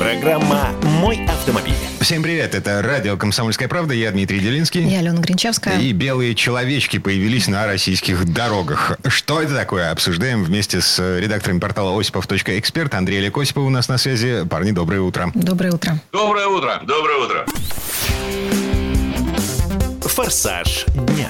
[0.00, 1.74] Программа «Мой автомобиль».
[2.00, 4.82] Всем привет, это радио «Комсомольская правда», я Дмитрий Делинский.
[4.82, 5.78] Я Алена Гринчевская.
[5.78, 8.96] И белые человечки появились на российских дорогах.
[9.06, 9.90] Что это такое?
[9.90, 14.46] Обсуждаем вместе с редактором портала осипов.эксперт Андрей Олег Осипов у нас на связи.
[14.48, 15.30] Парни, доброе утро.
[15.34, 16.00] Доброе утро.
[16.12, 16.80] Доброе утро.
[16.86, 17.46] Доброе утро.
[20.00, 21.28] «Форсаж дня».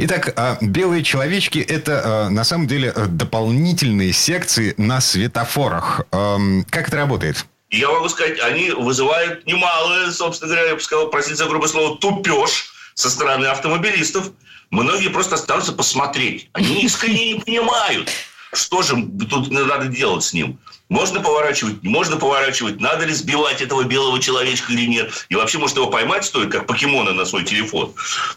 [0.00, 6.02] Итак, а, белые человечки– это а, на самом деле а, дополнительные секции на светофорах.
[6.12, 7.44] Ам, Как это работает?
[7.70, 11.98] Я могу сказать, они вызывают немалое, собственно говоря, я бы сказал, простите за грубое слово,
[11.98, 14.30] тупеж со стороны автомобилистов.
[14.70, 16.48] Многие просто останутся посмотреть.
[16.52, 18.08] Они искренне не понимают,
[18.52, 18.94] что же
[19.28, 20.58] тут надо делать с ним.
[20.88, 25.26] Можно поворачивать, не можно поворачивать, надо ли сбивать этого белого человечка или нет.
[25.28, 27.92] И вообще, может, его поймать стоит, как покемона на свой телефон.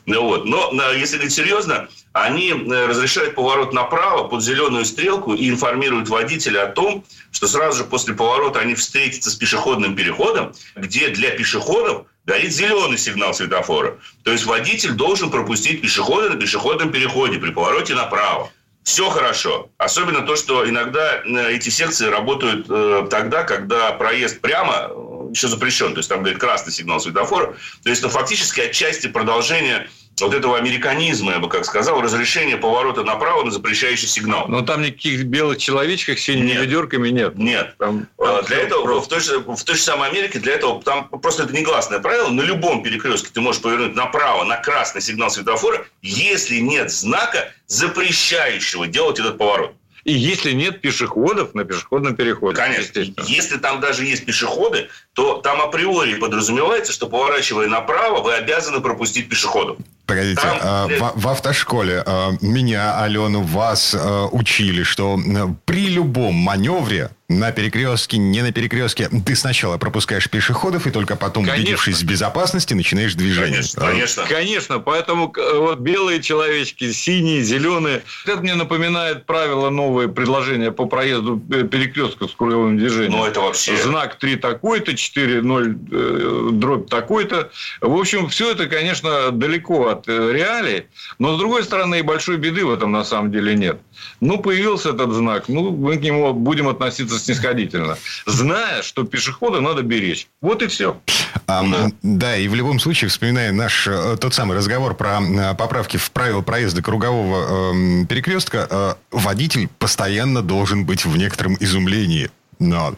[0.05, 0.45] Ну Вот.
[0.45, 6.09] Но на- если говорить серьезно, они э, разрешают поворот направо под зеленую стрелку и информируют
[6.09, 11.31] водителя о том, что сразу же после поворота они встретятся с пешеходным переходом, где для
[11.31, 13.97] пешеходов горит зеленый сигнал светофора.
[14.23, 18.51] То есть водитель должен пропустить пешехода на пешеходном переходе при повороте направо.
[18.83, 19.69] Все хорошо.
[19.77, 25.47] Особенно то, что иногда э, эти секции работают э, тогда, когда проезд прямо э, еще
[25.47, 25.93] запрещен.
[25.93, 27.55] То есть там говорит красный сигнал светофора.
[27.83, 29.87] То есть это фактически отчасти продолжение
[30.19, 34.47] вот этого американизма, я бы как сказал, разрешение поворота направо на запрещающий сигнал.
[34.47, 36.61] Но там никаких белых человечков с синими Нет.
[36.61, 37.37] ведерками нет.
[37.37, 37.75] Нет.
[37.79, 39.05] Там, А, там Для этого просто.
[39.05, 42.29] в той, же, в той же самой Америке для этого там просто это негласное правило.
[42.29, 48.87] На любом перекрестке ты можешь повернуть направо на красный сигнал светофора, если нет знака, запрещающего
[48.87, 49.73] делать этот поворот.
[50.03, 52.55] И если нет пешеходов на пешеходном переходе.
[52.55, 53.01] Конечно.
[53.27, 59.29] Если там даже есть пешеходы, то там априори подразумевается, что поворачивая направо, вы обязаны пропустить
[59.29, 59.77] пешеходов.
[60.11, 65.17] Погодите, Там, э, в, в автошколе а, меня, Алену, вас а, учили, что
[65.63, 71.45] при любом маневре на перекрестке, не на перекрестке, ты сначала пропускаешь пешеходов и только потом,
[71.45, 71.61] Конечно.
[71.63, 73.51] убедившись в безопасности, начинаешь движение.
[73.61, 74.23] Конечно, конечно.
[74.27, 78.03] Конечно, поэтому к- вот белые человечки, синие, зеленые.
[78.25, 83.11] Это мне напоминает правила новые предложения по проезду э, перекрестка с круговым движением.
[83.19, 83.77] Ну, это вообще...
[83.77, 87.51] Знак 3 такой-то, 4, 0, э, дробь такой-то.
[87.79, 90.85] В общем, все это, конечно, далеко от э, реалий,
[91.19, 93.79] но, с другой стороны, и большой беды в этом на самом деле нет.
[94.19, 99.81] Ну, появился этот знак, ну, мы к нему будем относиться снисходительно, зная, что пешехода надо
[99.83, 100.27] беречь.
[100.41, 100.99] Вот и все.
[101.47, 101.63] А,
[102.01, 106.11] да, и в любом случае, вспоминая наш э, тот самый разговор про э, поправки в
[106.11, 112.29] правила проезда кругового эм, перекрестка, э, водитель постоянно должен быть в некотором изумлении.
[112.59, 112.95] Но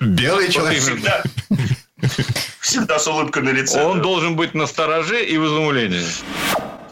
[0.00, 0.80] белый человек...
[0.80, 1.22] Всегда,
[2.60, 3.82] всегда с улыбкой на лице.
[3.84, 6.04] Он должен быть на стороже и в изумлении.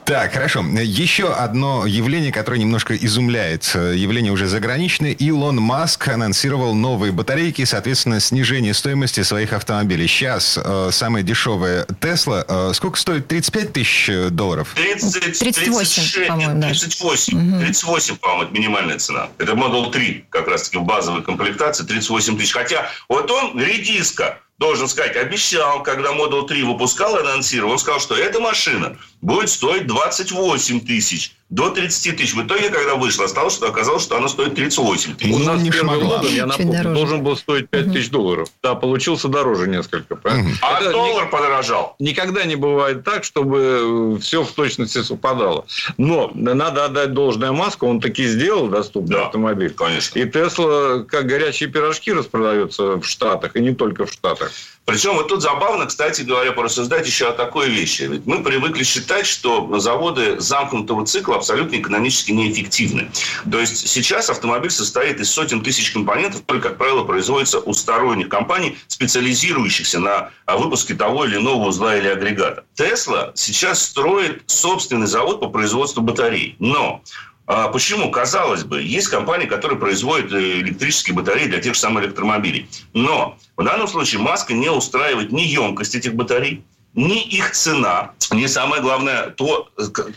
[0.05, 0.61] Так, хорошо.
[0.63, 3.71] Еще одно явление, которое немножко изумляет.
[3.75, 5.13] Э, Явление уже заграничное.
[5.13, 10.09] Илон Маск анонсировал новые батарейки, соответственно, снижение стоимости своих автомобилей.
[10.09, 12.45] Сейчас э, самая дешевая Тесла.
[12.49, 13.29] э, сколько стоит?
[13.29, 14.73] 35 тысяч долларов?
[14.75, 16.69] 30, 38, 36, по-моему, нет, да.
[16.69, 17.61] 38.
[17.61, 19.29] 38, по-моему, это минимальная цена.
[19.39, 22.53] Это Model 3, как раз-таки в базовой комплектации, 38 тысяч.
[22.53, 27.99] Хотя вот он, редиска, должен сказать, обещал, когда Model 3 выпускал и анонсировал, он сказал,
[27.99, 32.35] что эта машина будет стоить 28 тысяч до 30 тысяч.
[32.35, 35.33] В итоге, когда вышла, стало, что оказалось, что она стоит 38 тысяч.
[35.35, 36.17] У Ну, нас не первый шмогла.
[36.19, 36.95] модуль, я напомню, дороже.
[36.95, 38.49] должен был стоить 5 тысяч долларов.
[38.63, 40.15] Да, получился дороже несколько.
[40.17, 40.51] правильно?
[40.63, 41.97] А Это ни- доллар подорожал.
[41.99, 45.67] Никогда не бывает так, чтобы все в точности совпадало.
[45.99, 49.71] Но надо отдать должное Маску, он таки сделал доступный Да, автомобиль.
[49.71, 50.19] конечно.
[50.21, 54.53] И Тесла как горячие пирожки распродается в Штатах, и не только в Штатах.
[54.91, 58.03] Причем вот тут забавно, кстати говоря, порассуждать еще о такой вещи.
[58.03, 63.09] Ведь мы привыкли считать, что заводы замкнутого цикла абсолютно экономически неэффективны.
[63.49, 68.29] То есть сейчас автомобиль состоит из сотен тысяч компонентов, которые, как правило, производятся у сторонних
[68.29, 72.65] компаний, специализирующихся на а, выпуске того или иного узла или агрегата.
[72.75, 76.57] Тесла сейчас строит собственный завод по производству батарей.
[76.59, 77.01] Но
[77.47, 78.11] Почему?
[78.13, 82.69] Казалось бы, есть компании, которые производят э, электрические батареи для тех же самых электромобилей.
[82.95, 86.63] Но в данном случае Маска не устраивает ни емкость этих батарей,
[86.95, 89.69] ни их цена, не самое главное то,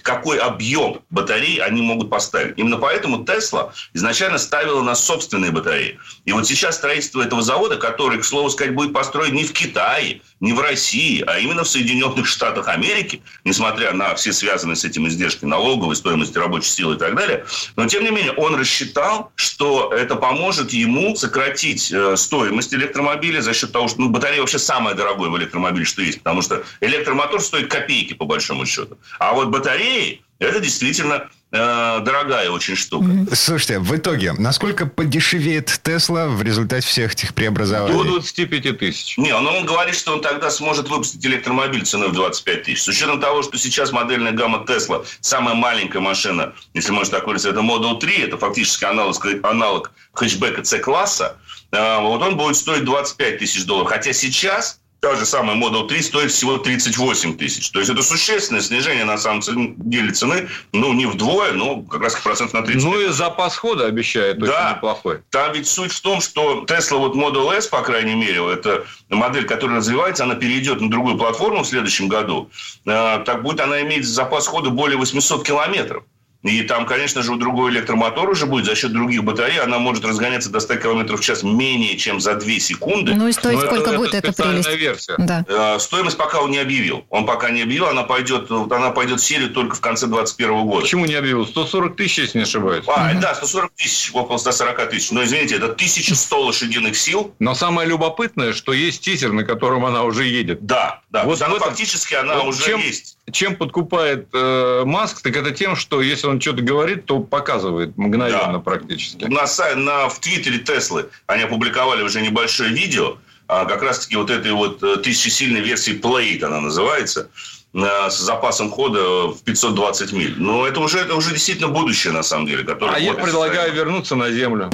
[0.01, 2.57] какой объем батарей они могут поставить.
[2.57, 5.99] Именно поэтому Тесла изначально ставила на собственные батареи.
[6.25, 10.21] И вот сейчас строительство этого завода, который, к слову сказать, будет построен не в Китае,
[10.39, 15.07] не в России, а именно в Соединенных Штатах Америки, несмотря на все связанные с этим
[15.07, 17.45] издержки налоговой, стоимости рабочей силы и так далее.
[17.75, 23.53] Но, тем не менее, он рассчитал, что это поможет ему сократить э, стоимость электромобиля за
[23.53, 26.19] счет того, что ну, батарея вообще самая дорогая в электромобиле, что есть.
[26.19, 28.97] Потому что электромотор стоит копейки, по большому счету.
[29.19, 33.05] А вот батареи, это действительно Э, дорогая очень штука.
[33.35, 37.95] Слушайте, в итоге, насколько подешевеет Тесла в результате всех этих преобразований?
[37.95, 39.17] До 25 тысяч.
[39.19, 42.81] Не, он, он говорит, что он тогда сможет выпустить электромобиль ценой в 25 тысяч.
[42.81, 47.51] С учетом того, что сейчас модельная гамма Тесла, самая маленькая машина, если можно так выразиться,
[47.51, 51.37] это Model 3, это фактически аналог, аналог хэтчбека C-класса,
[51.71, 53.91] э, вот он будет стоить 25 тысяч долларов.
[53.91, 57.69] Хотя сейчас та же самая Model 3 стоит всего 38 тысяч.
[57.71, 59.41] То есть это существенное снижение на самом
[59.77, 62.83] деле цены, ну, не вдвое, но как раз процент на 30.
[62.85, 64.75] Ну, и запас хода обещает очень да.
[64.77, 65.19] неплохой.
[65.29, 69.45] Там ведь суть в том, что Tesla вот Model S, по крайней мере, это модель,
[69.45, 72.49] которая развивается, она перейдет на другую платформу в следующем году.
[72.87, 76.03] А, так будет она иметь запас хода более 800 километров.
[76.43, 79.59] И там, конечно же, у другой электромотор уже будет за счет других батарей.
[79.59, 83.15] Она может разгоняться до 100 км в час менее, чем за 2 секунды.
[83.15, 84.69] Ну и стоит Но сколько это, будет эта прелесть?
[84.73, 85.15] Версия.
[85.17, 85.45] Да.
[85.47, 87.05] Э, стоимость пока он не объявил.
[87.09, 87.87] Он пока не объявил.
[87.87, 90.81] Она пойдет, она пойдет в серию только в конце 2021 года.
[90.81, 91.47] Почему не объявил?
[91.47, 92.83] 140 тысяч, если не ошибаюсь.
[92.87, 93.21] А, угу.
[93.21, 95.11] да, 140 тысяч, около 140 тысяч.
[95.11, 97.33] Но, извините, это 1100 лошадиных сил.
[97.39, 100.65] Но самое любопытное, что есть тизер, на котором она уже едет.
[100.65, 101.23] Да, да.
[101.23, 101.69] Вот она, этом...
[101.69, 103.17] фактически она вот уже чем, есть.
[103.31, 108.53] Чем подкупает э, Маск, так это тем, что если он что-то говорит, то показывает мгновенно
[108.53, 108.59] да.
[108.59, 109.23] практически.
[109.25, 113.17] На, на, в Твиттере Теслы они опубликовали уже небольшое видео,
[113.47, 117.29] а как раз-таки вот этой вот э, тысячесильной версии Plate она называется,
[117.73, 120.35] с запасом хода в 520 миль.
[120.37, 122.63] Но это уже, это уже действительно будущее, на самом деле.
[122.63, 123.75] Которое а я предлагаю состояние.
[123.75, 124.69] вернуться на Землю.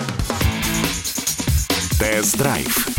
[1.98, 2.99] Тест-драйв.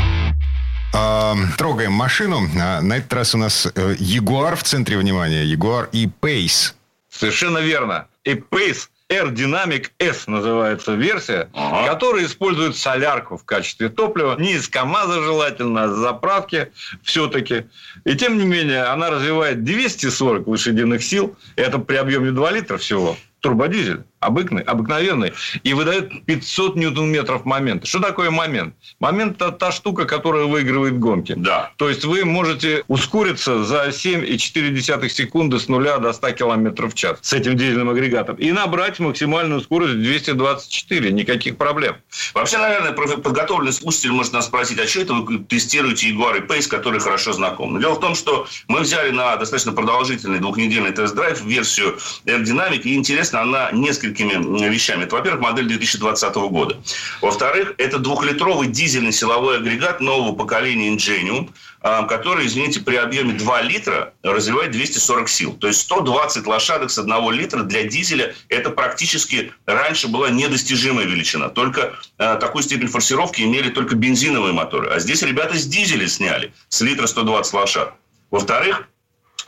[0.92, 2.48] А, трогаем машину.
[2.60, 5.44] А, на этот раз у нас Ягуар в центре внимания.
[5.44, 6.74] Ягуар и Pace.
[7.08, 8.08] Совершенно верно.
[8.24, 11.92] И Pace R-Dynamic S называется версия, ага.
[11.92, 14.36] которая использует солярку в качестве топлива.
[14.38, 16.70] Не из КАМАЗа желательно, а с заправки
[17.02, 17.66] все-таки.
[18.04, 21.36] И тем не менее, она развивает 240 лошадиных сил.
[21.56, 23.16] Это при объеме 2 литра всего.
[23.40, 25.32] Турбодизель обыкновенный, обыкновенный,
[25.64, 27.86] и выдает 500 ньютон-метров момента.
[27.86, 28.74] Что такое момент?
[29.00, 31.34] Момент– это та штука, которая выигрывает гонки.
[31.36, 31.72] Да.
[31.76, 37.18] То есть, вы можете ускориться за 7,4 секунды с нуля до 100 км в час
[37.22, 41.12] с этим дизельным агрегатом и набрать максимальную скорость 224.
[41.12, 41.96] Никаких проблем.
[42.34, 46.68] Вообще, наверное, подготовленный слушатель может нас спросить, а что это вы тестируете Jaguar и Pace,
[46.68, 47.80] которые хорошо знакомы?
[47.80, 53.42] Дело в том, что мы взяли на достаточно продолжительный двухнедельный тест-драйв версию Aerodynamic, и интересно,
[53.42, 55.04] она несколько несколькими вещами.
[55.04, 56.76] Это, во-первых, модель 2020 года.
[57.20, 61.50] Во-вторых, это двухлитровый дизельный силовой агрегат нового поколения Ingenium,
[61.82, 65.52] а, который, извините, при объеме 2 литра развивает 240 сил.
[65.54, 71.48] То есть 120 лошадок с 1 литра для дизеля– это практически раньше была недостижимая величина.
[71.48, 74.90] Только э, такую степень форсировки имели только бензиновые моторы.
[74.90, 77.94] А здесь ребята с дизеля сняли с литра 120 лошадок.
[78.30, 78.89] Во-вторых,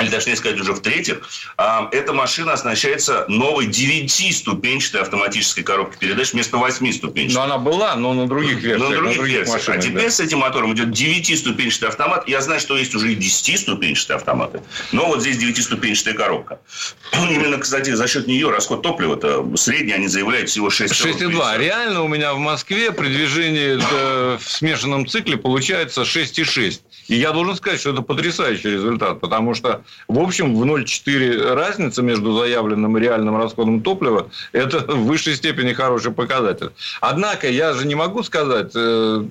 [0.02, 1.20] или точнее сказать уже в-третьих,
[1.56, 7.34] а, эта машина оснащается новой 9-ступенчатой автоматической коробкой передач вместо 8-ступенчатой.
[7.34, 8.78] Но она была, но на других версиях.
[8.78, 9.58] На других, на других версиях.
[9.58, 10.10] Машинах, а теперь да.
[10.10, 12.28] с этим мотором идет 9-ступенчатый автомат.
[12.28, 14.62] Я знаю, что есть уже и 10-ступенчатые автоматы.
[14.92, 16.60] Но вот здесь 9-ступенчатая коробка.
[17.12, 21.58] Именно, кстати, за счет нее расход топлива-то средний, они заявляют, всего 6,2.
[21.58, 23.76] Реально у меня в Москве при движении
[24.36, 26.80] в смешанном цикле получается 6,6.
[27.08, 32.02] И я должен сказать, что это потрясающий результат, потому что, в общем, в 0,4 разница
[32.02, 36.70] между заявленным и реальным расходом топлива– это в высшей степени хороший показатель.
[37.00, 39.24] Однако, я же не могу сказать, э,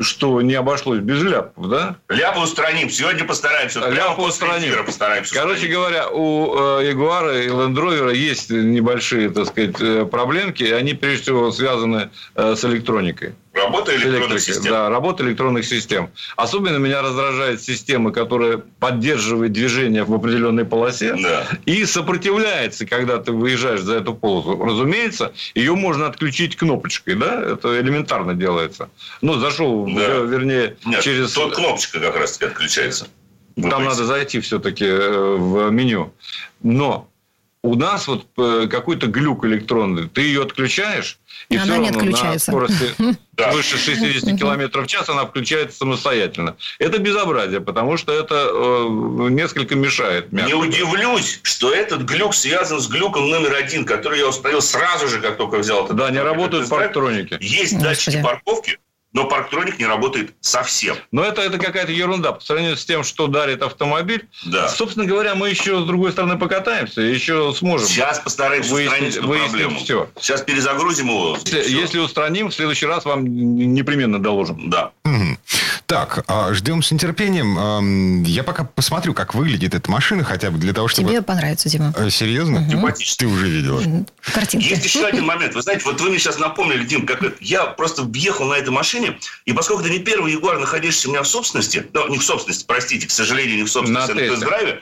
[0.00, 1.96] что не обошлось без ляпов, да?
[2.08, 2.90] Ляпы устраним.
[2.90, 3.80] Сегодня постараемся.
[3.80, 4.84] Ляпы устраним.
[4.84, 5.76] постараемся Короче устранить.
[5.76, 10.62] говоря, у э, Ягуара и Rover есть небольшие, так сказать, э, проблемки.
[10.62, 13.34] И они, прежде всего, связаны с электроникой.
[13.58, 14.72] Работа электронных систем.
[14.72, 16.10] Да, работа электронных систем.
[16.36, 21.46] Особенно меня раздражает система, которая поддерживает движение в определенной полосе да.
[21.66, 24.62] и сопротивляется, когда ты выезжаешь за эту полосу.
[24.62, 28.88] Разумеется, ее можно отключить кнопочкой, да, это элементарно делается.
[29.20, 30.18] Ну, зашел, да.
[30.20, 31.32] вернее, Нет, через...
[31.32, 33.08] Тут кнопочка как раз таки отключается.
[33.60, 36.14] Там надо зайти все-таки э, в меню.
[36.62, 37.08] Но
[37.68, 40.08] У нас вот э, какой-то глюк электронный.
[40.08, 41.18] Ты ее отключаешь,
[41.50, 42.50] и Она все не равно отключается.
[42.50, 42.94] на скорости
[43.52, 46.56] выше 60 километров в час она включается самостоятельно.
[46.78, 50.32] Это безобразие, потому что это э, несколько мешает.
[50.32, 55.06] мягко Не удивлюсь, что этот глюк связан с глюком номер один, который я установил сразу
[55.06, 57.36] же, как только взял этот Да, не работают парктроники.
[57.38, 57.82] Есть Господи.
[57.84, 58.78] датчики парковки,
[59.18, 60.94] но парктроник не работает совсем.
[61.10, 64.28] Но это, это какая-то ерунда по сравнению с тем, что дарит автомобиль.
[64.46, 64.68] Да.
[64.68, 67.88] Собственно говоря, мы еще с другой стороны покатаемся, еще сможем.
[67.88, 69.80] Сейчас постараемся Выяснить- устранить эту выяснить проблему.
[69.80, 70.08] всё.
[70.20, 71.36] Сейчас перезагрузим его.
[71.44, 71.80] Если, Всё.
[71.80, 74.70] если устраним, в следующий раз вам непременно доложим.
[74.70, 74.92] Да.
[75.04, 75.36] Мгм.
[75.86, 78.22] Так, а, ждем с нетерпением.
[78.22, 81.08] Я пока посмотрю, как выглядит эта машина, хотя бы для того, чтобы...
[81.08, 81.94] Тебе понравится, Дима.
[81.96, 82.68] Э, Серьезно?
[82.70, 83.14] Симпатично.
[83.18, 83.82] Ты уже видела?
[84.20, 84.66] Картинки.
[84.68, 85.54] Есть еще один момент.
[85.54, 87.36] Вы знаете, вот вы мне сейчас напомнили, Дим, как это.
[87.40, 89.07] Я просто въехал на этой машине,
[89.44, 92.64] и поскольку это не первый Ягуар, находящийся у меня в собственности, ну, не в собственности,
[92.66, 94.36] простите, к сожалению, не в собственности, На а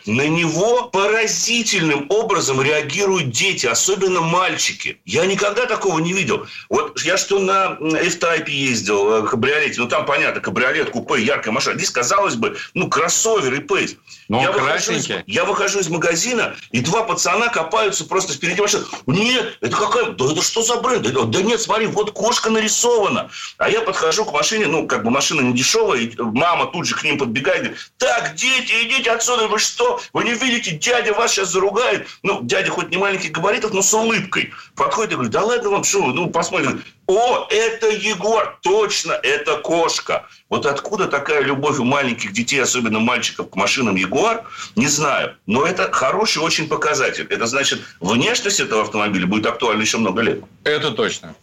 [0.05, 4.99] на на него поразительным образом реагируют дети, особенно мальчики.
[5.05, 6.47] Я никогда такого не видел.
[6.69, 11.77] Вот я что на F-Type ездил, э, кабриолете, ну, там, понятно, кабриолет, купе, яркая машина.
[11.77, 13.97] Здесь, казалось бы, ну, кроссовер и пейс.
[14.29, 18.61] Но он Я выхожу из- я выхожу из магазина, и два пацана копаются просто впереди
[18.61, 18.85] машины.
[19.07, 20.07] Нет, это какая...
[20.13, 21.07] Да это что за бренд?
[21.31, 23.31] Да нет, смотри, вот кошка нарисована.
[23.59, 26.95] А я подхожу к машине, ну, как бы машина не дешевая, и мама тут же
[26.95, 30.01] к ним подбегает, говорит, так, дети, идите отсюда, вы что?
[30.13, 32.07] Вы не видите, дядя вас сейчас заругает.
[32.23, 34.53] Ну, дядя хоть не маленьких габаритов, но с улыбкой.
[34.75, 36.83] Подходит и говорит, да ладно вам, что ну, посмотрим.
[37.07, 40.27] О, это Егор, точно, это кошка.
[40.49, 44.45] Вот откуда такая любовь у маленьких детей, особенно мальчиков, к машинам Ягуар,
[44.75, 45.37] не знаю.
[45.47, 47.27] Но это хороший очень показатель.
[47.31, 50.41] Это значит, внешность этого автомобиля будет актуальна еще много лет.
[50.65, 51.35] Это точно.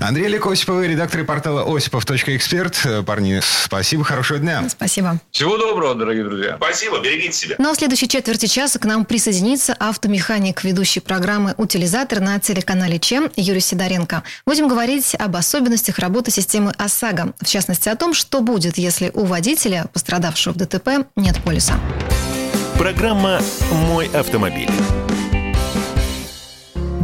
[0.00, 2.80] Андрей Олег Осипов, редактор портала осипов.эксперт.
[2.84, 4.64] Э, Парни, спасибо, хорошего дня.
[4.68, 5.18] Спасибо.
[5.30, 6.56] Всего доброго, дорогие друзья.
[6.56, 7.56] Спасибо, берегите себя.
[7.58, 12.98] Ну а в следующей четверти часа к нам присоединится автомеханик, ведущий программы «Утилизатор» на телеканале
[12.98, 14.22] ЧЕМ Юрий Сидоренко.
[14.46, 17.34] Будем говорить об особенностях работы системы ОСАГО.
[17.40, 21.74] В частности, о том, что будет, если у водителя, пострадавшего в ДТП, нет полиса.
[22.78, 23.40] Программа
[23.70, 24.70] «Мой автомобиль».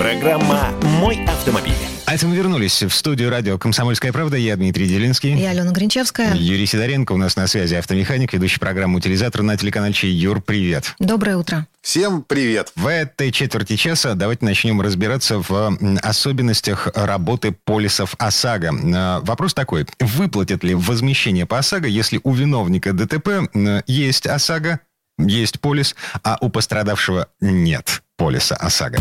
[0.00, 1.74] Программа «Мой автомобиль».
[2.06, 4.38] А это мы вернулись в студию радио «Комсомольская правда».
[4.38, 5.34] Я Дмитрий Делинский.
[5.34, 6.34] Я Алена Гринчевская.
[6.34, 10.10] Юрий Сидоренко у нас на связи, автомеханик, ведущий программу «Утилизатор» на телеканале «Чей».
[10.10, 10.94] Юр, привет.
[11.00, 11.66] Доброе утро.
[11.82, 12.72] Всем привет.
[12.76, 18.70] В этой четверти часа давайте начнем разбираться в особенностях работы полисов ОСАГО.
[18.72, 19.86] Э, Вопрос такой.
[19.98, 23.50] Выплатят ли возмещение по ОСАГО, если у виновника ДТП
[23.86, 24.80] есть ОСАГО,
[25.18, 28.98] есть полис, а у пострадавшего нет полиса ОСАГО?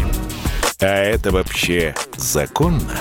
[0.81, 2.97] А это вообще законно?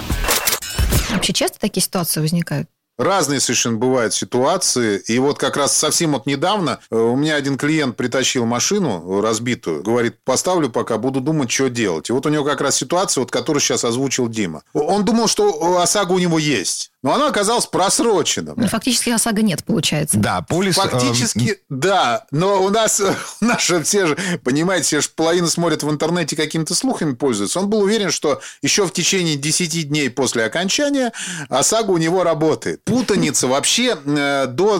[1.11, 2.69] Вообще часто такие ситуации возникают?
[2.99, 5.01] Разные совершенно бывают ситуации.
[5.07, 9.85] И вот как раз совсем вот недавно э, у меня один клиент притащил машину разбитую.
[9.85, 12.11] Говорит, поставлю пока, буду думать, что делать.
[12.11, 14.65] И вот у него как раз ситуация, вот, которую сейчас озвучил Дима.
[14.75, 16.91] Он думал, что ОСАГО у него есть.
[17.03, 18.55] Но она оказалась просрочена.
[18.57, 20.17] Ну, фактически ОСАГО нет, получается.
[20.19, 20.77] Да, полис...
[20.77, 22.27] э, Фактически, да.
[22.33, 23.01] Но у нас,
[23.41, 27.61] у нас же все же, понимаете, все же половина смотрят в интернете, какими-то слухами пользуются.
[27.61, 31.13] Он был уверен, что еще в течение 10 дней после окончания
[31.49, 32.83] ОСАГО у него работает.
[32.83, 34.79] Путаница вообще э, до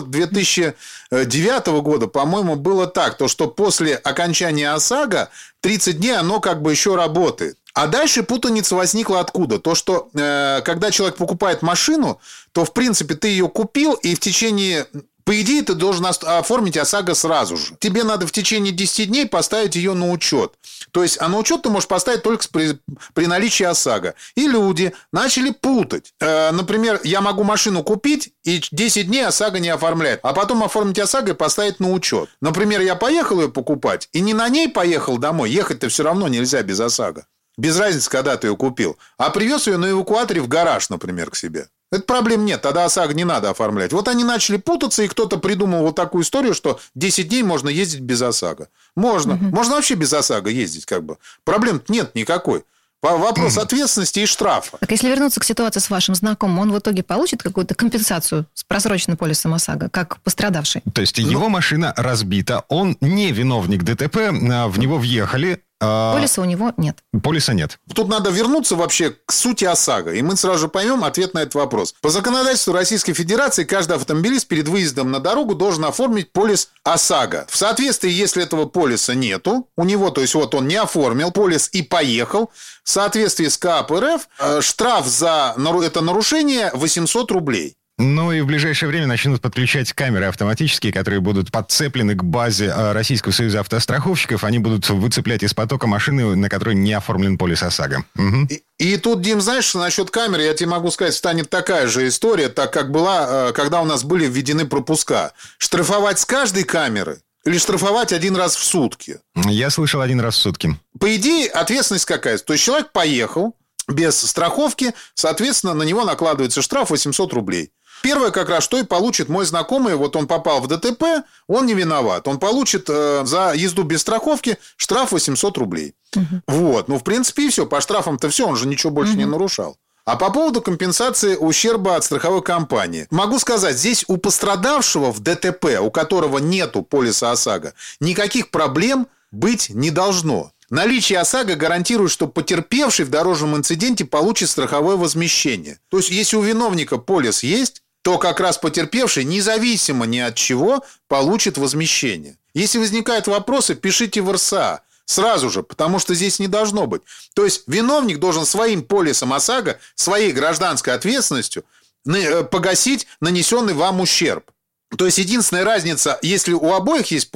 [1.11, 5.29] 2009 года, по-моему, было так, то что после окончания ОСАГО
[5.61, 7.57] 30 дней оно как бы еще работает.
[7.73, 9.59] А дальше путаница возникла откуда?
[9.59, 12.19] То, что э, когда человек покупает машину,
[12.51, 14.87] то, в принципе, ты ее купил, и в течение
[15.29, 17.75] по идее, ты должен оформить ОСАГО сразу же.
[17.79, 20.53] Тебе надо в течение 10 дней поставить ее на учет.
[20.89, 22.79] То есть, а на учет ты можешь поставить только при,
[23.13, 24.15] при наличии ОСАГО.
[24.33, 26.15] И люди начали путать.
[26.19, 30.97] Э, например, я могу машину купить и 10 дней ОСАГО не оформлять, а потом оформить
[30.97, 32.29] ОСАГО и поставить на учет.
[32.41, 35.51] Например, я поехал ее покупать, и не на ней поехал домой.
[35.51, 37.27] Ехать-то все равно нельзя без ОСАГО.
[37.59, 38.97] Без разницы, когда ты ее купил.
[39.17, 41.67] А привез ее на эвакуаторе в гараж, например, к себе.
[41.91, 43.91] Это проблем нет, тогда ОСАГО не надо оформлять.
[43.91, 47.99] Вот они начали путаться, и кто-то придумал вот такую историю, что 10 дней можно ездить
[47.99, 48.69] без ОСАГО.
[48.95, 49.33] Можно.
[49.33, 49.45] Угу.
[49.45, 51.17] Можно вообще без ОСАГО ездить, как бы.
[51.43, 52.63] Проблем нет никакой.
[53.01, 54.77] Вопрос ответственности и штрафа.
[54.77, 58.63] Так если вернуться к ситуации с вашим знакомым, он в итоге получит какую-то компенсацию с
[58.63, 60.81] просроченным полисом ОСАГО, как пострадавший?
[60.93, 61.29] То есть ну...
[61.29, 64.17] его машина разбита, он не виновник ДТП,
[64.51, 66.99] а в него въехали, а, полиса у него нет.
[67.23, 67.79] Полиса нет.
[67.93, 71.55] Тут надо вернуться вообще к сути ОСАГО, и мы сразу же поймем ответ на этот
[71.55, 71.95] вопрос.
[72.01, 77.47] По законодательству Российской Федерации каждый автомобилист перед выездом на дорогу должен оформить полис ОСАГО.
[77.49, 81.69] В соответствии, если этого полиса нету, у него, то есть вот он не оформил полис
[81.71, 82.51] и поехал,
[82.83, 87.75] в соответствии с КАП РФ э, штраф за это нарушение 800 рублей.
[88.01, 92.93] Ну и в ближайшее время начнут подключать камеры автоматические, которые будут подцеплены к базе э,
[92.93, 94.45] Российского союза автостраховщиков.
[94.45, 98.05] Они будут выцеплять из потока машины, на которой не оформлен полис ОСАГО.
[98.15, 98.47] Угу.
[98.49, 102.47] И, и тут, Дим, знаешь, насчет камеры, я тебе могу сказать, станет такая же история,
[102.47, 105.33] так как была, э, когда у нас были введены пропуска.
[105.57, 109.19] Штрафовать с каждой камеры или штрафовать один раз в сутки?
[109.35, 110.79] Я слышал один раз в сутки.
[110.97, 112.37] По идее, ответственность какая?
[112.37, 113.55] То есть человек поехал
[113.89, 117.71] без страховки, соответственно, на него накладывается штраф 800 рублей.
[118.01, 121.03] Первое как раз, что и получит мой знакомый, вот он попал в ДТП,
[121.47, 122.27] он не виноват.
[122.27, 125.95] Он получит э, за езду без страховки штраф 800 рублей.
[126.15, 126.41] Угу.
[126.47, 127.65] Вот, ну, в принципе, и все.
[127.65, 129.19] По штрафам-то все, он же ничего больше угу.
[129.19, 129.77] не нарушал.
[130.05, 133.05] А по поводу компенсации ущерба от страховой компании.
[133.11, 139.69] Могу сказать, здесь у пострадавшего в ДТП, у которого нету полиса ОСАГО, никаких проблем быть
[139.69, 140.51] не должно.
[140.69, 145.79] Наличие ОСАГО гарантирует, что потерпевший в дорожном инциденте получит страховое возмещение.
[145.89, 150.83] То есть, если у виновника полис есть, то как раз потерпевший, независимо ни от чего,
[151.07, 152.37] получит возмещение.
[152.53, 157.01] Если возникают вопросы, пишите в РСА сразу же, потому что здесь не должно быть.
[157.33, 161.63] То есть виновник должен своим полисом ОСАГО, своей гражданской ответственностью
[162.05, 164.49] э, погасить нанесенный вам ущерб.
[164.97, 167.31] То есть единственная разница, если у обоих есть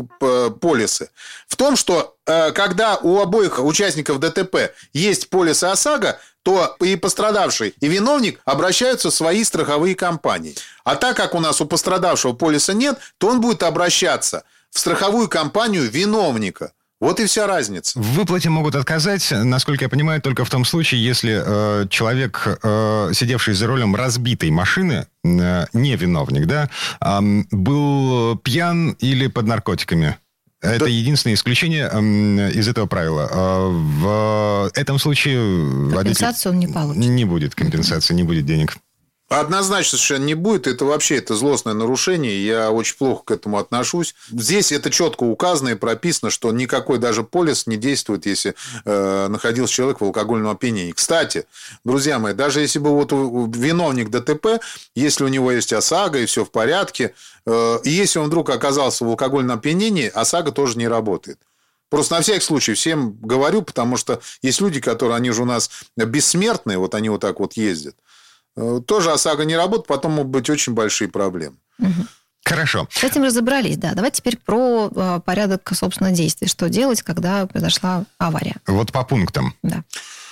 [0.60, 1.10] полисы,
[1.48, 7.76] в том, что э, когда у обоих участников ДТП есть полисы ОСАГО, то и пострадавший,
[7.80, 10.56] и виновник обращаются в свои страховые компании.
[10.84, 15.30] А так как у нас у пострадавшего полиса нет, то он будет обращаться в страховую
[15.30, 16.74] компанию виновника.
[17.04, 18.00] Вот и вся разница.
[18.00, 23.12] В выплате могут отказать, насколько я понимаю, только в том случае, если э, человек, э,
[23.14, 26.70] сидевший за рулем разбитой машины, э, не виновник, да,
[27.02, 27.20] э,
[27.52, 30.16] был пьян или под наркотиками.
[30.62, 30.88] Это да.
[30.88, 33.30] единственное исключение э, из этого правила.
[33.30, 35.92] Э, в этом случае...
[35.92, 36.50] Компенсацию водитель...
[36.52, 37.04] он не получит.
[37.04, 38.78] Не будет компенсации, не будет денег.
[39.40, 40.68] Однозначно совершенно не будет.
[40.68, 42.46] Это вообще это злостное нарушение.
[42.46, 44.14] Я очень плохо к этому отношусь.
[44.30, 48.54] Здесь это четко указано и прописано, что никакой даже полис не действует, если
[48.86, 50.92] э, находился человек в алкогольном опьянении.
[50.92, 51.46] Кстати,
[51.84, 54.62] друзья мои, даже если бы вот виновник ДТП,
[54.94, 57.16] если у него есть ОСАГО и все в порядке,
[57.48, 61.40] э, и если он вдруг оказался в алкогольном опьянении, ОСАГО тоже не работает.
[61.90, 65.70] Просто на всякий случай всем говорю, потому что есть люди, которые, они же у нас
[65.96, 67.96] бессмертные, вот они вот так вот ездят.
[68.56, 71.56] Э, тоже ОСАГО не работает, потом могут быть очень большие проблемы.
[72.46, 72.88] Хорошо.
[72.92, 73.94] С этим разобрались, да.
[73.94, 76.48] Давайте теперь про э, порядок, собственно, действий.
[76.48, 78.58] Что делать, когда произошла авария?
[78.68, 79.56] Вот по пунктам.
[79.64, 79.84] Да.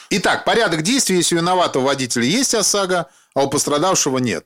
[0.10, 4.46] Итак, порядок действий, если у виноватого водителя есть ОСАГО, а у пострадавшего нет.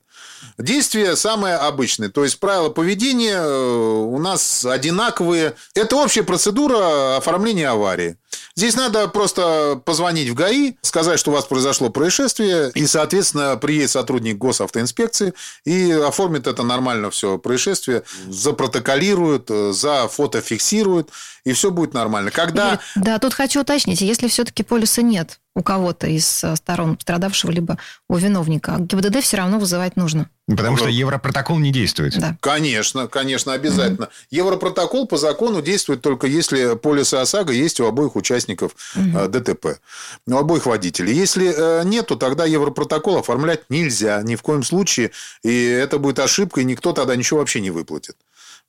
[0.60, 2.10] Действия самые обычные.
[2.10, 5.56] То есть правила поведения э, у нас одинаковые.
[5.74, 8.18] Это общая процедура оформления аварии.
[8.58, 13.92] Здесь надо просто позвонить в ГАИ, сказать, что у вас произошло происшествие, и, соответственно, приедет
[13.92, 15.34] сотрудник госавтоинспекции
[15.66, 21.10] и оформит это нормально все происшествие, запротоколирует, зафотофиксирует,
[21.44, 22.32] и все будет нормально.
[22.32, 22.80] Когда...
[22.96, 27.78] Да, тут хочу уточнить, если все-таки полиса нет у кого-то из э, сторон пострадавшего, либо
[28.10, 30.30] у виновника, ГИБДД все равно вызывать нужно.
[30.48, 32.20] Потому что Европротокол не действует.
[32.20, 32.38] Да.
[32.40, 34.08] Конечно, конечно, обязательно.
[34.08, 34.14] Угу.
[34.30, 39.28] Европротокол по закону действует только если полисы ОСАГО есть у обоих участников угу.
[39.28, 39.80] ДТП,
[40.28, 41.14] у обоих водителей.
[41.14, 45.12] Если э, нет, то тогда Европротокол оформлять нельзя ни в коем случае.
[45.42, 48.18] И это будет ошибка, и никто тогда ничего вообще не выплатит.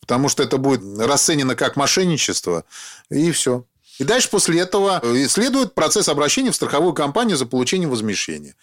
[0.00, 2.64] Потому что это будет расценено как мошенничество,
[3.10, 3.64] и все.
[3.98, 8.54] И дальше после этого э, следует процесс обращения в страховую компанию за получением возмещения.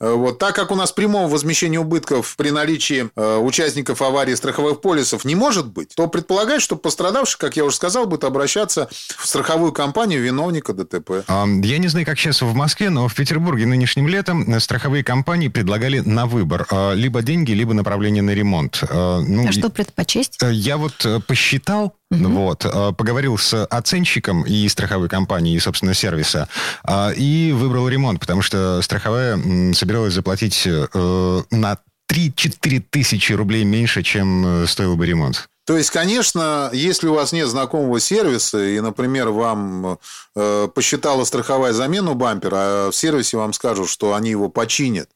[0.00, 0.38] Э, вот.
[0.38, 5.34] Так как у нас прямого возмещения убытков при наличии э, участников аварии страховых полисов не
[5.34, 10.22] может быть, то предполагает, что пострадавший, как я уже сказал, будет обращаться в страховую компанию
[10.22, 11.24] виновника ДТП.
[11.28, 16.00] Я не знаю, как сейчас в Москве, но в Петербурге нынешним летом страховые компании предлагали
[16.00, 18.82] на выбор либо деньги, либо направление на ремонт.
[18.90, 20.38] Ну, а что предпочесть?
[20.42, 22.28] Я вот посчитал, Угу.
[22.28, 22.64] Вот.
[22.64, 26.48] Э, поговорил с оценщиком и страховой компанией, и, собственно, сервиса.
[26.86, 29.38] Э, и выбрал ремонт, потому что страховая
[29.74, 31.78] собиралась заплатить на
[32.10, 35.48] 3-4 тысячи рублей меньше, чем стоил бы ремонт.
[35.66, 39.98] То есть, конечно, если у вас нет знакомого сервиса, и, например, вам
[40.36, 45.08] э, посчитала страховая замену бампера, а в сервисе вам скажут, что они его починят,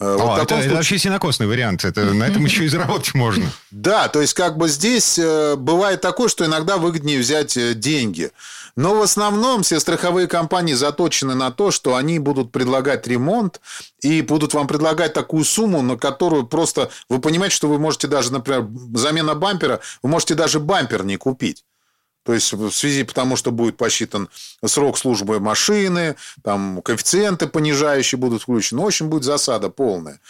[0.00, 0.66] Э, вот это, случае...
[0.66, 1.84] это вообще синокосный вариант.
[1.84, 3.50] Это, на этом еще и заработать можно.
[3.70, 8.30] Да, то есть как бы здесь э, бывает такое, что иногда выгоднее взять э, деньги.
[8.76, 13.60] Но в основном все страховые компании заточены на то, что они будут предлагать ремонт
[14.00, 18.32] и будут вам предлагать такую сумму, на которую просто вы понимаете, что вы можете даже,
[18.32, 21.64] например, замена бампера, вы можете даже бампер не купить.
[22.28, 24.28] То есть в связи потому, что будет посчитан
[24.62, 26.14] срок службы машины,
[26.44, 28.82] там коэффициенты понижающие будут включены.
[28.82, 30.20] В общем, будет засада полная.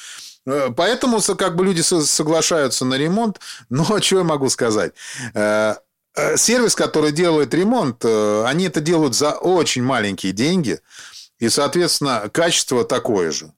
[0.47, 3.41] Э, поэтому как бы люди соглашаются на ремонт.
[3.69, 4.93] Но что я могу сказать?
[5.35, 5.75] Э,
[6.15, 10.79] э, сервис, который делает ремонт, они это делают за очень маленькие деньги.
[11.41, 13.53] И, соответственно, качество такое же.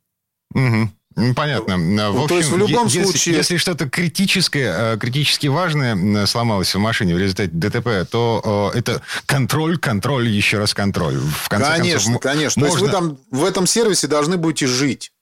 [0.55, 0.89] Угу.
[1.35, 1.77] Понятно.
[2.11, 3.37] В общем, То есть в любом если, случае...
[3.37, 9.03] Если что-то критическое, э, критически важное сломалось в машине в результате ДТП, то э, это
[9.27, 11.19] контроль, контроль, еще раз контроль.
[11.19, 12.61] В конце конечно, концов, конечно.
[12.61, 12.79] Можно...
[12.79, 15.13] То есть вы там в этом сервисе должны будете жить,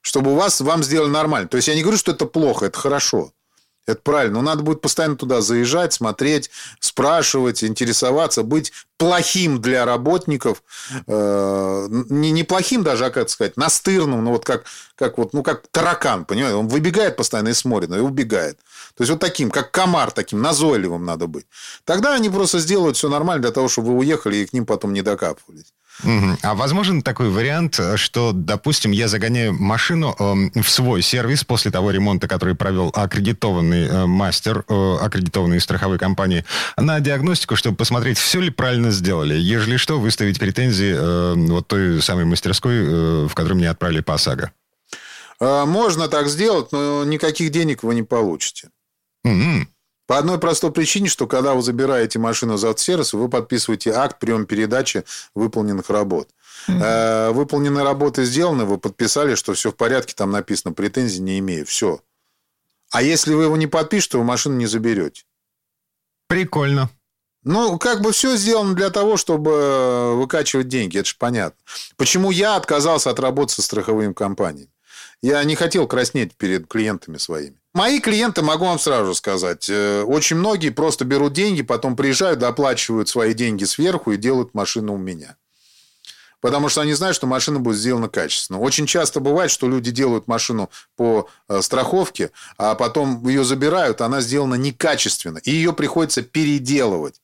[0.00, 1.48] чтобы у вас вам сделали нормально.
[1.48, 3.32] То есть я не говорю, что это плохо, это хорошо.
[3.86, 4.36] Это правильно.
[4.36, 10.62] Но надо будет постоянно туда заезжать, смотреть, спрашивать, интересоваться, быть плохим для работников.
[11.08, 14.24] Э, не, не плохим даже, а как сказать, настырным.
[14.24, 14.64] Ну, вот как,
[14.94, 16.56] как, вот, ну, как таракан, понимаете?
[16.56, 18.58] Он выбегает постоянно и смотрит, и убегает.
[18.94, 21.46] То есть, вот таким, как комар, таким назойливым надо быть.
[21.84, 24.92] Тогда они просто сделают все нормально для того, чтобы вы уехали и к ним потом
[24.92, 25.72] не докапывались.
[26.42, 31.90] А возможен такой вариант, что, допустим, я загоняю машину э, в свой сервис после того
[31.90, 36.44] ремонта, который провел аккредитованный э, мастер, э, аккредитованной страховой компании,
[36.76, 39.34] на диагностику, чтобы посмотреть, все ли правильно сделали.
[39.34, 44.14] Ежели что, выставить претензии э, вот той самой мастерской, э, в которую меня отправили по
[44.14, 44.50] ОСАГО.
[45.40, 48.68] Можно так сделать, но никаких денег вы не получите.
[49.24, 49.66] Угу.
[50.06, 54.46] По одной простой причине, что когда вы забираете машину за автосервис, вы подписываете акт прием
[54.46, 56.28] передачи выполненных работ.
[56.68, 57.32] Mm-hmm.
[57.32, 62.00] Выполненные работы сделаны, вы подписали, что все в порядке, там написано, претензий не имею, все.
[62.90, 65.22] А если вы его не подпишете, то вы машину не заберете.
[66.26, 66.90] Прикольно.
[67.44, 71.58] Ну, как бы все сделано для того, чтобы выкачивать деньги, это же понятно.
[71.96, 74.72] Почему я отказался от работы со страховыми компаниями?
[75.22, 77.61] Я не хотел краснеть перед клиентами своими.
[77.74, 83.08] Мои клиенты, могу вам сразу сказать, э, очень многие просто берут деньги, потом приезжают, доплачивают
[83.08, 85.36] свои деньги сверху и делают машину у меня.
[86.42, 88.58] Потому что они знают, что машина будет сделана качественно.
[88.58, 94.20] Очень часто бывает, что люди делают машину по э, страховке, а потом ее забирают, она
[94.20, 95.38] сделана некачественно.
[95.38, 97.22] И ее приходится переделывать.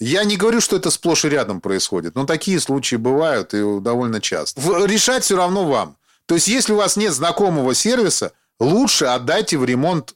[0.00, 4.20] Я не говорю, что это сплошь и рядом происходит, но такие случаи бывают и довольно
[4.20, 4.60] часто.
[4.86, 5.96] Решать все равно вам.
[6.24, 10.14] То есть, если у вас нет знакомого сервиса, лучше отдайте в ремонт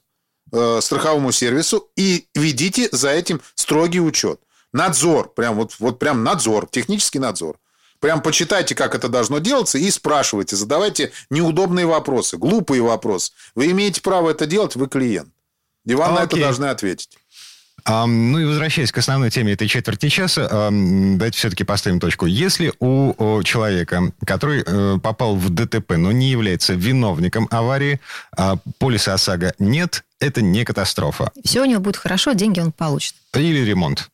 [0.51, 4.39] э, страховому сервису и ведите за этим строгий учет.
[4.71, 7.57] Надзор, прям вот, вот прям надзор, технический надзор.
[7.99, 13.31] Прям почитайте, как это должно делаться, и спрашивайте, задавайте неудобные вопросы, глупые вопросы.
[13.55, 15.29] Вы имеете право это делать, вы клиент.
[15.85, 17.17] И вам а, на это должны ответить.
[17.87, 22.25] Ну и возвращаясь к основной теме этой четверти часа, давайте все-таки поставим точку.
[22.25, 27.99] Если у, человека, который а, попал в ДТП, но не является виновником аварии,
[28.35, 31.31] а полиса ОСАГО нет, это не катастрофа.
[31.43, 33.15] Все у него будет хорошо, деньги он получит.
[33.33, 34.09] Или ремонт.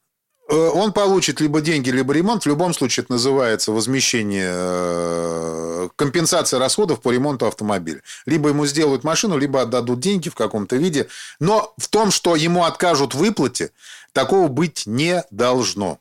[0.52, 2.44] Э, он получит либо деньги, либо ремонт.
[2.44, 8.02] В любом случае это называется возмещение, э, компенсация расходов по ремонту автомобиля.
[8.26, 11.08] Либо ему сделают машину, либо отдадут деньги в каком-то виде.
[11.40, 13.72] Но в том, что ему откажут в выплате,
[14.12, 16.00] такого быть не должно.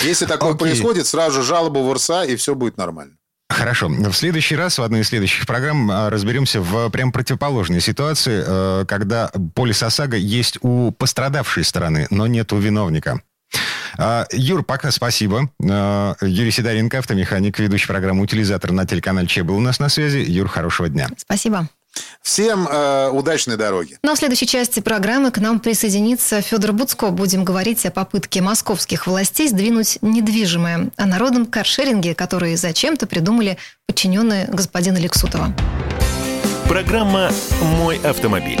[0.00, 0.58] Если такое okay.
[0.58, 3.16] происходит, сразу же жалоба в РСА, и все будет нормально.
[3.50, 3.88] Хорошо.
[3.88, 8.84] В следующий раз, в одной из следующих программ, а, разберемся в прям противоположной ситуации, э,
[8.86, 13.20] когда полис ОСАГО есть у пострадавшей стороны, но нет у виновника.
[13.98, 15.50] А, Юр, пока спасибо.
[15.62, 20.18] А, Юрий Сидоренко, автомеханик, ведущий программы «Утилизатор» на телеканале Че был у нас на связи.
[20.18, 21.08] Юр, хорошего дня.
[21.16, 21.68] Спасибо.
[22.22, 23.98] Всем э, удачной дороги.
[24.02, 27.10] Ну а в следующей части программы к нам присоединится Федор Буцко.
[27.10, 34.46] Будем говорить о попытке московских властей сдвинуть недвижимое, о народном каршеринге, который зачем-то придумали подчиненные
[34.46, 35.54] господина Лексутова.
[36.68, 37.30] Программа
[37.60, 38.60] «Мой автомобиль».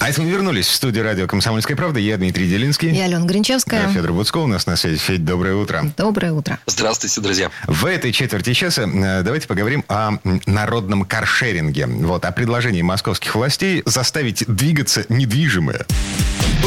[0.00, 1.98] А это мы вернулись в студию радио «Комсомольская правда».
[1.98, 2.90] Я Дмитрий Делинский.
[2.90, 3.88] Я Алена Гринчевская.
[3.88, 4.98] Федор Буцко у нас на связи.
[4.98, 5.90] Федь, доброе утро.
[5.96, 6.58] Доброе утро.
[6.66, 7.50] Здравствуйте, друзья.
[7.66, 10.12] В этой четверти часа э, давайте поговорим о
[10.46, 11.86] народном каршеринге.
[11.86, 15.86] Вот, о предложении московских властей заставить двигаться недвижимое.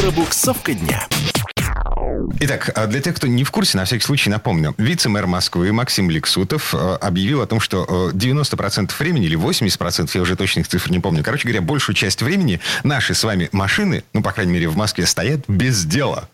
[0.00, 1.06] Пробуксовка дня.
[2.40, 4.74] Итак, а для тех, кто не в курсе, на всякий случай напомню.
[4.78, 10.22] Вице-мэр Москвы Максим Лексутов э, объявил о том, что 90% э, времени или 80%, я
[10.22, 14.22] уже точных цифр не помню, короче говоря, большую часть времени наши с вами машины, ну,
[14.22, 16.28] по крайней мере, в Москве, стоят без дела.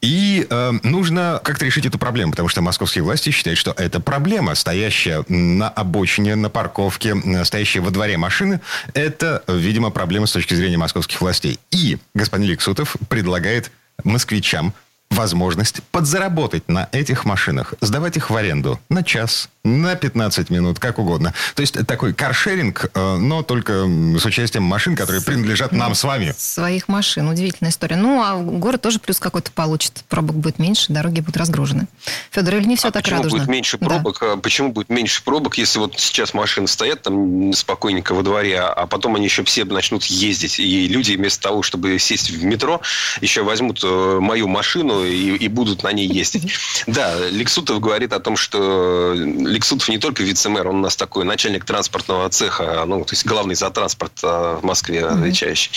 [0.00, 4.54] И э, нужно как-то решить эту проблему, потому что московские власти считают, что это проблема,
[4.54, 8.60] стоящая на обочине, на парковке, э, стоящая во дворе машины,
[8.94, 11.58] это, видимо, проблема с точки зрения московских властей.
[11.70, 13.70] И господин Лексутов предлагает
[14.04, 14.74] москвичам
[15.10, 20.98] возможность подзаработать на этих машинах, сдавать их в аренду на час, на 15 минут, как
[20.98, 21.32] угодно.
[21.54, 23.86] То есть такой каршеринг, э, но только
[24.18, 26.34] с участием машин, которые принадлежат нам с вами.
[26.36, 27.28] Своих машин.
[27.28, 27.96] Удивительная история.
[27.96, 30.04] Ну, а город тоже плюс какой-то получит.
[30.08, 31.86] Пробок будет меньше, дороги будут разгружены.
[32.30, 33.38] Федор, или не все а так почему радужно?
[33.38, 34.18] будет меньше пробок?
[34.20, 34.36] Да.
[34.36, 39.16] Почему будет меньше пробок, если вот сейчас машины стоят там спокойненько во дворе, а потом
[39.16, 42.80] они еще все начнут ездить, и люди вместо того, чтобы сесть в метро,
[43.20, 46.52] еще возьмут э, мою машину и, и будут на ней ездить.
[46.86, 51.64] Да, Лексутов говорит о том, что Лексутов не только вице-мэр, он у нас такой начальник
[51.64, 55.70] транспортного цеха, ну, то есть главный за транспорт а, в Москве отвечающий.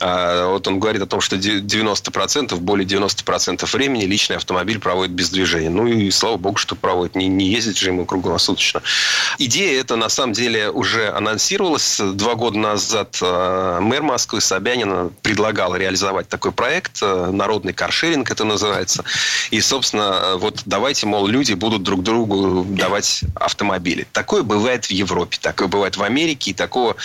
[0.00, 5.30] А, вот он говорит о том, что 90%, более 90% времени личный автомобиль проводит без
[5.30, 5.70] движения.
[5.70, 7.14] Ну и слава богу, что проводит.
[7.14, 8.82] Не, не ездит же ему круглосуточно.
[9.38, 12.00] Идея эта на самом деле уже анонсировалась.
[12.00, 17.02] Два года назад а, мэр Москвы Собянин предлагал реализовать такой проект.
[17.02, 18.63] Народный каршеринг это называется.
[19.50, 24.06] И, собственно, вот давайте, мол, люди будут друг другу давать автомобили.
[24.12, 26.96] Такое бывает в Европе, такое бывает в Америке, и такого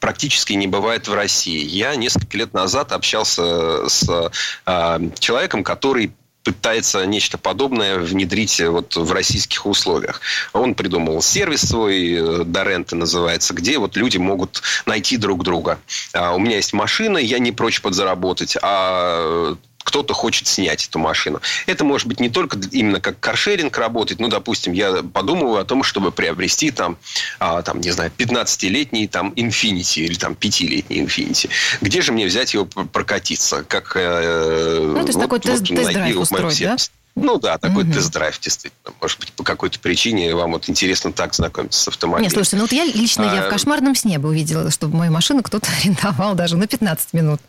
[0.00, 1.64] практически не бывает в России.
[1.64, 4.30] Я несколько лет назад общался с
[4.66, 6.12] э, человеком, который
[6.44, 10.20] пытается нечто подобное внедрить вот в российских условиях.
[10.52, 15.78] Он придумал сервис свой, Доренты называется, где вот люди могут найти друг друга.
[16.12, 19.56] А у меня есть машина, я не прочь подзаработать, а
[19.92, 21.42] кто-то хочет снять эту машину.
[21.66, 24.20] Это может быть не только именно как каршеринг работать.
[24.20, 26.96] Ну, допустим, я подумываю о том, чтобы приобрести там,
[27.38, 31.50] а, там не знаю, 15-летний там Infinity или там 5-летний Infinity.
[31.82, 33.64] Где же мне взять его прокатиться?
[33.68, 36.76] Как, э, ну, то есть вот, такой вот, тест-драйв вот устроить, да?
[37.14, 37.92] Ну да, такой угу.
[37.92, 38.94] тест-драйв, действительно.
[38.98, 42.22] Может быть, по какой-то причине вам вот интересно так знакомиться с автомобилем.
[42.22, 45.12] Нет, слушайте, ну вот я лично а, я в кошмарном сне бы увидела, чтобы мою
[45.12, 47.42] машину кто-то арендовал даже на 15 минут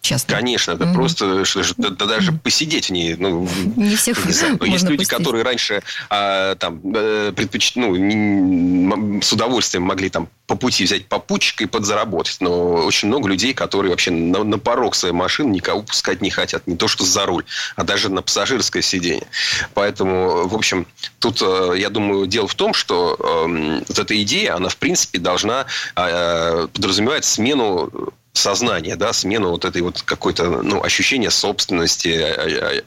[0.00, 0.34] честно.
[0.34, 0.94] Конечно, это mm-hmm.
[0.94, 1.44] просто
[1.76, 2.38] да, да, даже mm-hmm.
[2.40, 3.16] посидеть в ней.
[3.16, 5.16] Ну, не всех не знаю, Есть люди, пустить.
[5.16, 7.74] которые раньше а, там э, предпоч...
[7.76, 12.36] ну, не, с удовольствием могли там по пути взять попутчик и подзаработать.
[12.40, 16.66] Но очень много людей, которые вообще на, на порог своей машины никого пускать не хотят.
[16.66, 19.26] Не то, что за руль, а даже на пассажирское сиденье.
[19.74, 20.86] Поэтому, в общем,
[21.18, 25.18] тут, э, я думаю, дело в том, что э, вот эта идея, она, в принципе,
[25.18, 27.90] должна э, подразумевать смену
[28.36, 32.10] сознание, да, смену вот этой вот какой-то, ну, ощущения собственности,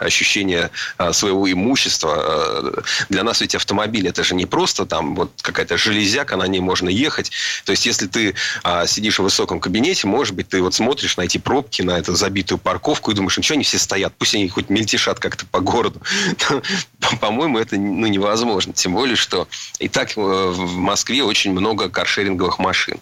[0.02, 2.16] ощущения а, своего имущества.
[2.18, 6.60] А, для нас ведь автомобиль это же не просто там вот какая-то железяка, на ней
[6.60, 7.32] можно ехать.
[7.66, 11.24] То есть, если ты а, сидишь в высоком кабинете, может быть, ты вот смотришь на
[11.24, 14.14] эти пробки, на эту забитую парковку и думаешь, ну, что они все стоят?
[14.18, 16.02] Пусть они хоть мельтешат как-то по городу.
[17.22, 18.74] По-моему, это ну, невозможно.
[18.74, 19.48] Тем более, что
[19.80, 23.00] и так э, в Москве очень много каршеринговых машин.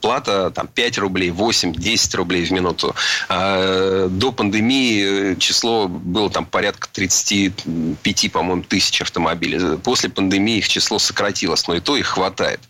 [0.00, 2.94] Плата там 5 рублей, 8 8-10 рублей в минуту.
[3.28, 9.78] А до пандемии число было там порядка 35, по-моему, тысяч автомобилей.
[9.78, 12.60] После пандемии их число сократилось, но и то их хватает.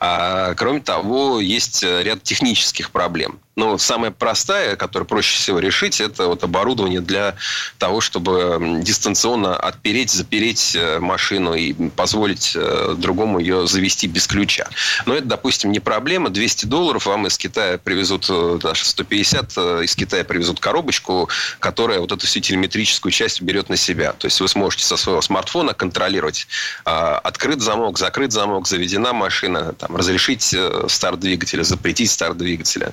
[0.00, 3.38] А, кроме того, есть ряд технических проблем.
[3.58, 7.34] Ну, самая простая, которую проще всего решить, это вот оборудование для
[7.78, 14.68] того, чтобы дистанционно отпереть, запереть э, машину и позволить э, другому ее завести без ключа.
[15.06, 16.30] Но это, допустим, не проблема.
[16.30, 22.12] 200 долларов вам из Китая привезут, э, даже 150 из Китая привезут коробочку, которая вот
[22.12, 24.12] эту всю телеметрическую часть берет на себя.
[24.12, 26.46] То есть вы сможете со своего смартфона контролировать
[26.84, 30.54] а, открыт замок, закрыт замок, заведена машина, там, разрешить
[30.86, 32.92] старт двигателя, запретить старт двигателя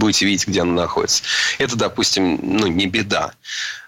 [0.00, 1.22] будете видеть, где она находится.
[1.58, 3.32] Это, допустим, ну, не беда.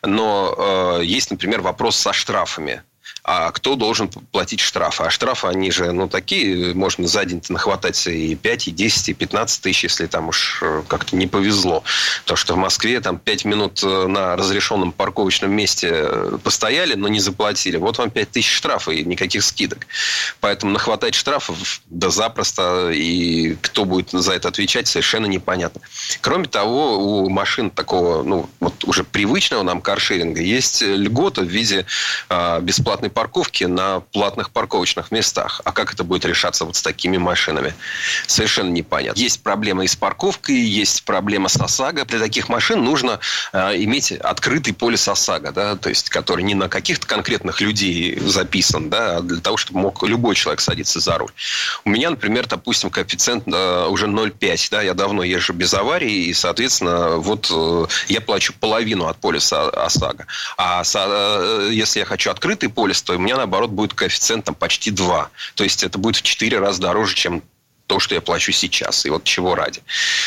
[0.02, 0.54] Но
[1.00, 2.82] э, есть, например, вопрос со штрафами
[3.24, 5.04] а кто должен платить штрафы?
[5.04, 9.14] А штрафы, они же, ну, такие, можно за день нахватать и 5, и 10, и
[9.14, 11.84] 15 тысяч, если там уж э, как-то не повезло.
[12.22, 17.06] Потому что в Москве там 5 минут э, на разрешенном парковочном месте э, постояли, но
[17.06, 17.76] не заплатили.
[17.76, 19.86] Вот вам 5 тысяч штрафов и никаких скидок.
[20.40, 25.80] Поэтому нахватать штрафов, да запросто, и кто будет за это отвечать, совершенно непонятно.
[26.22, 31.86] Кроме того, у машин такого, ну, вот уже привычного нам каршеринга есть льгота в виде
[32.28, 35.60] э, бесплатной парковки на платных парковочных местах.
[35.64, 37.74] А как это будет решаться вот с такими машинами?
[38.26, 39.20] Совершенно непонятно.
[39.20, 42.04] Есть проблема и с парковкой, есть проблема с ОСАГО.
[42.06, 43.20] Для таких машин нужно
[43.52, 48.90] э, иметь открытый полис ОСАГО, да, то есть который не на каких-то конкретных людей записан,
[48.90, 51.30] да, а для того, чтобы мог любой человек садиться за руль.
[51.84, 56.34] У меня, например, допустим, коэффициент э, уже 0,5, да, я давно езжу без аварии, и,
[56.34, 60.26] соответственно, вот э, я плачу половину от полиса ОСАГО.
[60.56, 64.90] А э, если я хочу открытый полис, то у меня, наоборот, будет коэффициент там, почти
[64.90, 65.30] 2.
[65.54, 67.42] То есть это будет в 4 раза дороже, чем
[67.86, 69.04] то, что я плачу сейчас.
[69.04, 69.82] И вот чего ради.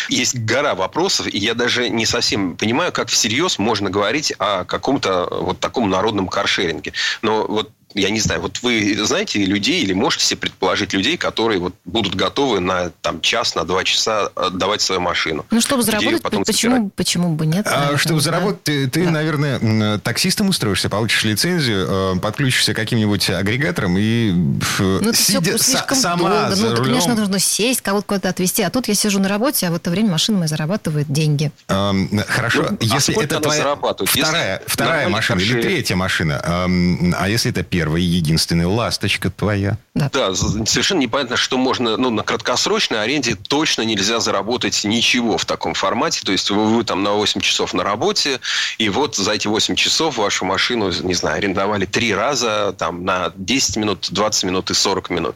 [0.10, 5.28] Есть гора вопросов, и я даже не совсем понимаю, как всерьез можно говорить о каком-то
[5.32, 6.94] вот таком народном каршеринге.
[7.22, 11.60] Но вот я не знаю, вот вы знаете людей или можете себе предположить людей, которые
[11.60, 15.46] вот будут готовы на там, час, на два часа отдавать свою машину?
[15.50, 17.66] Ну, чтобы заработать, потом почему, почему бы нет?
[17.70, 18.26] А, чтобы да?
[18.26, 19.12] заработать, ты, ты да.
[19.12, 24.32] наверное, таксистом устроишься, получишь лицензию, э, подключишься к каким-нибудь агрегаторам и
[24.80, 26.76] ну, сидя, слишком сама долго.
[26.76, 28.62] Ну, конечно, нужно сесть, кого-то куда-то отвезти.
[28.64, 31.52] А тут я сижу на работе, а в это время машина моя зарабатывает деньги.
[31.70, 37.16] Эм, хорошо, ну, если а это твоя вторая, если вторая машина или третья машина, эм,
[37.18, 37.85] а если это первая?
[37.86, 39.78] Первая и единственная ласточка твоя.
[39.94, 40.10] Да.
[40.12, 45.76] да, совершенно непонятно, что можно, ну, на краткосрочной аренде точно нельзя заработать ничего в таком
[45.76, 46.22] формате.
[46.26, 48.40] То есть вы, вы там на 8 часов на работе,
[48.80, 53.32] и вот за эти 8 часов вашу машину, не знаю, арендовали три раза, там, на
[53.36, 55.36] 10 минут, 20 минут и 40 минут.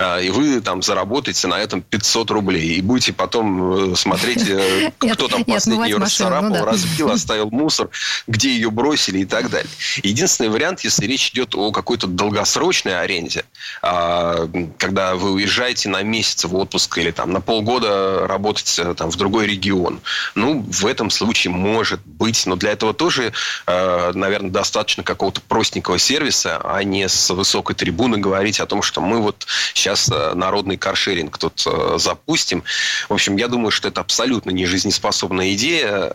[0.00, 2.74] А, и вы там заработаете на этом 500 рублей.
[2.74, 7.88] И будете потом э, смотреть, э, кто там последний ее расцарапал, ну разбил, оставил мусор,
[8.26, 9.70] где ее бросили и так далее.
[10.02, 13.44] Единственный вариант, если речь идет о какой-то долгосрочной аренде,
[13.82, 19.10] а, когда вы уезжаете на месяц в отпуск или там на полгода работать э, там
[19.10, 20.00] в другой регион.
[20.34, 23.34] Ну, в этом случае может быть, но для этого тоже,
[23.66, 29.02] э, наверное, достаточно какого-то простенького сервиса, а не с высокой трибуны говорить о том, что
[29.02, 31.66] мы вот сейчас э, народный каршеринг тут
[31.96, 32.64] запустим.
[33.10, 36.10] В общем, я думаю, что это абсолютно не жизнеспособная идея,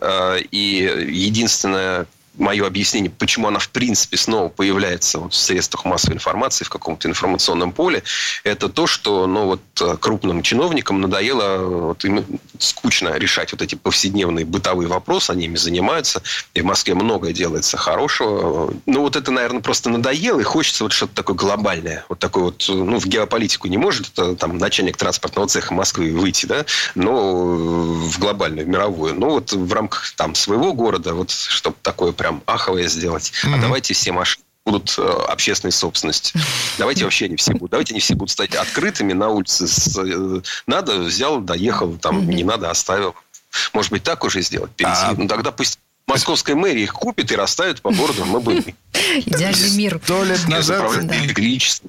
[0.50, 2.06] и единственное,
[2.40, 7.08] мое объяснение, почему она в принципе снова появляется вот в средствах массовой информации, в каком-то
[7.08, 8.02] информационном поле,
[8.44, 12.24] это то, что ну, вот, э, крупным чиновникам надоело вот, им
[12.58, 16.22] скучно решать вот эти повседневные бытовые вопросы, они ими занимаются,
[16.54, 18.72] и в Москве многое делается хорошего.
[18.86, 22.64] Ну, вот это, наверное, просто надоело, и хочется вот что-то такое глобальное, вот такое вот,
[22.68, 28.18] ну, в геополитику не может это, там, начальник транспортного цеха Москвы выйти, да, но в
[28.18, 29.14] глобальную, в мировую.
[29.14, 33.32] Ну, вот в рамках там своего города, вот чтобы такое прям аховое сделать.
[33.44, 33.54] Mm-hmm.
[33.54, 36.40] А давайте все машины будут э, общественной собственностью.
[36.78, 37.70] Давайте вообще не все будут.
[37.70, 39.66] Давайте не все будут стать открытыми на улице.
[39.98, 43.14] Э, надо, взял, доехал, там не надо, оставил.
[43.72, 44.70] Может быть, так уже сделать?
[44.72, 45.00] Перейти.
[45.02, 45.14] А...
[45.16, 48.64] Ну, тогда пусть Московская мэрия их купит и расставит по городу, мы будем...
[48.92, 50.00] Идеальный мир.
[50.02, 50.82] Сто лет назад...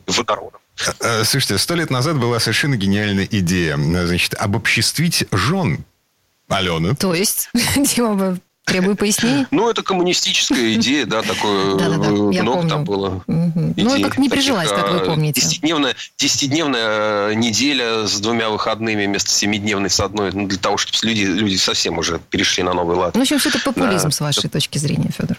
[0.07, 0.61] водородом.
[0.99, 3.77] Э, слушайте, сто лет назад была совершенно гениальная идея.
[3.77, 5.83] Значит, обобществить жен
[6.47, 6.95] Алены.
[6.95, 9.47] То есть, Дима, Требую пояснений.
[9.51, 13.23] Ну, это коммунистическая идея, да, такое э, много там было.
[13.27, 15.41] Ну, как не прижилась, как вы помните.
[15.41, 21.23] Десятидневная, десятидневная неделя с двумя выходными вместо семидневной с одной, ну, для того, чтобы люди,
[21.23, 23.15] люди совсем уже перешли на новый лад.
[23.15, 25.37] Ну, в общем, все это популизм с вашей точки зрения, Федор.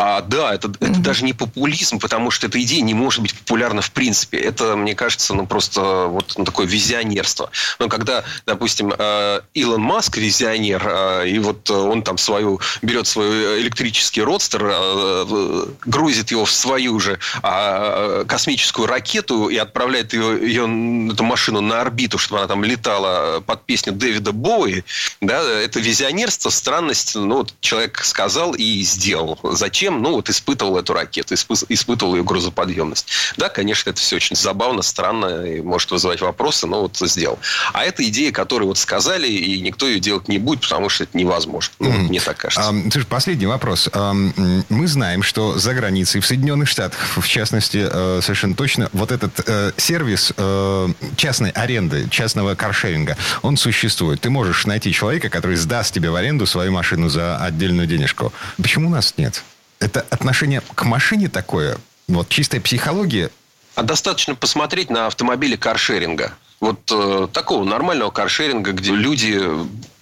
[0.00, 1.00] А, да, это, это mm-hmm.
[1.00, 4.38] даже не популизм, потому что эта идея не может быть популярна в принципе.
[4.38, 7.50] Это, мне кажется, ну просто вот ну, такое визионерство.
[7.80, 13.60] Но когда, допустим, э, Илон Маск визионер, э, и вот он там свою берет свой
[13.60, 21.10] электрический родстер, э, грузит его в свою же а, космическую ракету и отправляет ее, ее
[21.12, 24.84] эту машину на орбиту, чтобы она там летала под песню Дэвида Боуи,
[25.20, 29.40] да, это визионерство, странность, ну, вот человек сказал и сделал.
[29.42, 29.87] Зачем?
[29.90, 33.08] Ну, вот испытывал эту ракету, испытывал ее грузоподъемность.
[33.36, 37.38] Да, конечно, это все очень забавно, странно, и может вызывать вопросы, но вот сделал.
[37.72, 41.16] А это идея, которую вот сказали, и никто ее делать не будет, потому что это
[41.16, 41.72] невозможно.
[41.78, 41.98] Ну, mm.
[42.08, 42.68] мне так кажется.
[42.68, 43.88] А, слушай, последний вопрос.
[43.92, 49.40] Мы знаем, что за границей, в Соединенных Штатах, в частности, э, совершенно точно, вот этот
[49.46, 54.20] э, сервис э, частной аренды, частного каршеринга, он существует.
[54.20, 58.32] Ты можешь найти человека, который сдаст тебе в аренду свою машину за отдельную денежку.
[58.56, 59.42] Почему у нас нет?
[59.80, 63.30] Это отношение к машине такое, вот чистая психология.
[63.74, 66.32] А достаточно посмотреть на автомобили каршеринга.
[66.60, 69.40] Вот э, такого нормального каршеринга, где люди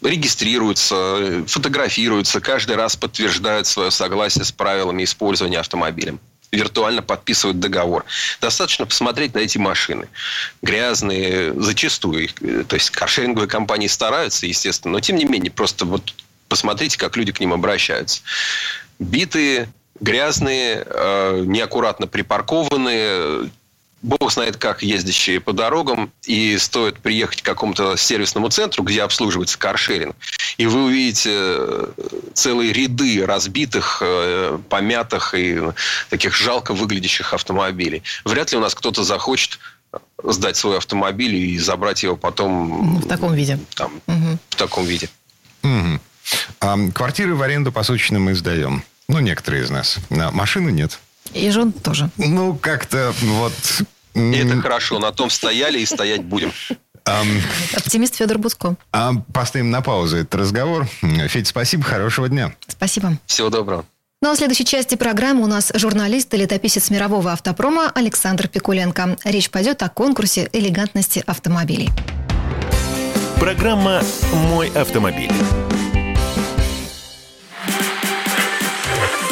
[0.03, 6.15] регистрируются, фотографируются, каждый раз подтверждают свое согласие с правилами использования автомобиля
[6.53, 8.05] виртуально подписывают договор.
[8.41, 10.09] Достаточно посмотреть на эти машины.
[10.63, 12.29] Грязные, зачастую.
[12.69, 16.15] То есть каршеринговые компании стараются, естественно, но тем не менее, просто вот
[16.49, 18.23] посмотрите, как люди к ним обращаются.
[18.99, 19.69] Битые,
[20.01, 23.51] грязные, э, неаккуратно припаркованные,
[24.03, 29.59] бог знает как ездящие по дорогам, и стоит приехать к какому-то сервисному центру, где обслуживается
[29.59, 30.15] каршеринг,
[30.57, 31.87] и вы увидите э,
[32.35, 35.61] целые ряды разбитых, э, помятых и
[36.09, 38.03] таких жалко выглядящих автомобилей.
[38.25, 39.59] Вряд ли у нас кто-то захочет
[40.23, 43.01] сдать свой автомобиль и забрать его потом...
[43.01, 43.59] В таком виде.
[43.75, 44.39] Там, угу.
[44.51, 45.09] В таком виде.
[45.63, 46.01] Угу.
[46.61, 48.83] А, квартиры в аренду посуточно мы сдаем.
[49.09, 49.99] Ну, некоторые из нас.
[50.11, 50.99] А машины нет.
[51.33, 52.11] И жен тоже.
[52.17, 53.53] Ну, как-то вот...
[54.15, 54.99] И это хорошо.
[54.99, 56.53] На том стояли и стоять будем.
[57.05, 57.41] Um,
[57.77, 58.77] Оптимист Федор Буско.
[58.93, 60.89] А поставим на паузу этот разговор.
[61.29, 62.55] Федь, спасибо, хорошего дня.
[62.67, 63.19] Спасибо.
[63.27, 63.85] Всего доброго.
[64.23, 69.19] Ну а в следующей части программы у нас журналист и летописец мирового автопрома Александр Пикуленко.
[69.25, 71.91] Речь пойдет о конкурсе элегантности автомобилей.
[73.39, 74.03] Программа
[74.33, 75.31] «Мой автомобиль».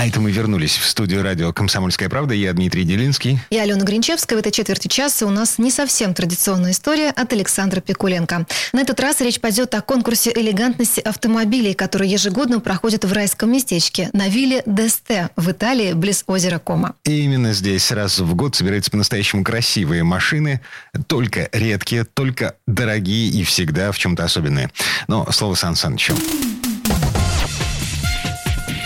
[0.00, 2.32] А это мы вернулись в студию радио «Комсомольская правда».
[2.32, 3.38] Я Дмитрий Делинский.
[3.50, 4.38] Я Алена Гринчевская.
[4.38, 8.46] В этой четверти часа у нас не совсем традиционная история от Александра Пикуленко.
[8.72, 14.08] На этот раз речь пойдет о конкурсе элегантности автомобилей, который ежегодно проходит в райском местечке
[14.14, 16.94] на вилле Десте в Италии, близ озера Кома.
[17.04, 20.62] И именно здесь раз в год собираются по-настоящему красивые машины,
[21.08, 24.70] только редкие, только дорогие и всегда в чем-то особенные.
[25.08, 26.14] Но слово Сан Санычу.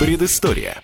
[0.00, 0.82] Предыстория.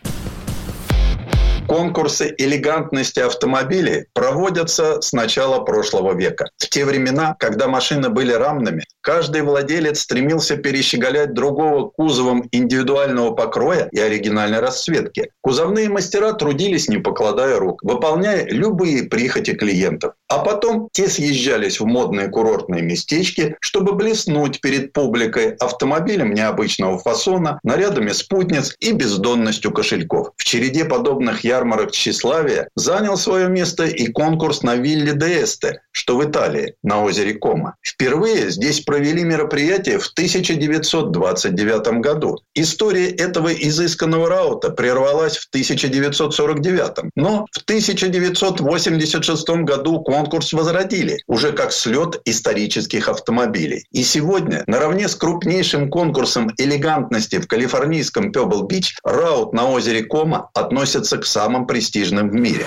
[1.70, 6.46] Конкурсы элегантности автомобилей проводятся с начала прошлого века.
[6.58, 13.88] В те времена, когда машины были рамными, каждый владелец стремился перещеголять другого кузовом индивидуального покроя
[13.92, 15.30] и оригинальной расцветки.
[15.42, 20.14] Кузовные мастера трудились, не покладая рук, выполняя любые прихоти клиентов.
[20.26, 27.60] А потом те съезжались в модные курортные местечки, чтобы блеснуть перед публикой автомобилем необычного фасона,
[27.62, 30.30] нарядами спутниц и бездонностью кошельков.
[30.36, 35.82] В череде подобных ярмарок ярмарок тщеславия занял свое место и конкурс на Вилле де Эсте,
[35.92, 37.76] что в Италии, на озере Кома.
[37.82, 42.38] Впервые здесь провели мероприятие в 1929 году.
[42.54, 51.72] История этого изысканного раута прервалась в 1949, но в 1986 году конкурс возродили, уже как
[51.72, 53.84] слет исторических автомобилей.
[53.92, 61.18] И сегодня, наравне с крупнейшим конкурсом элегантности в калифорнийском Пебл-Бич, раут на озере Кома относится
[61.18, 62.64] к самым самым престижным в мире.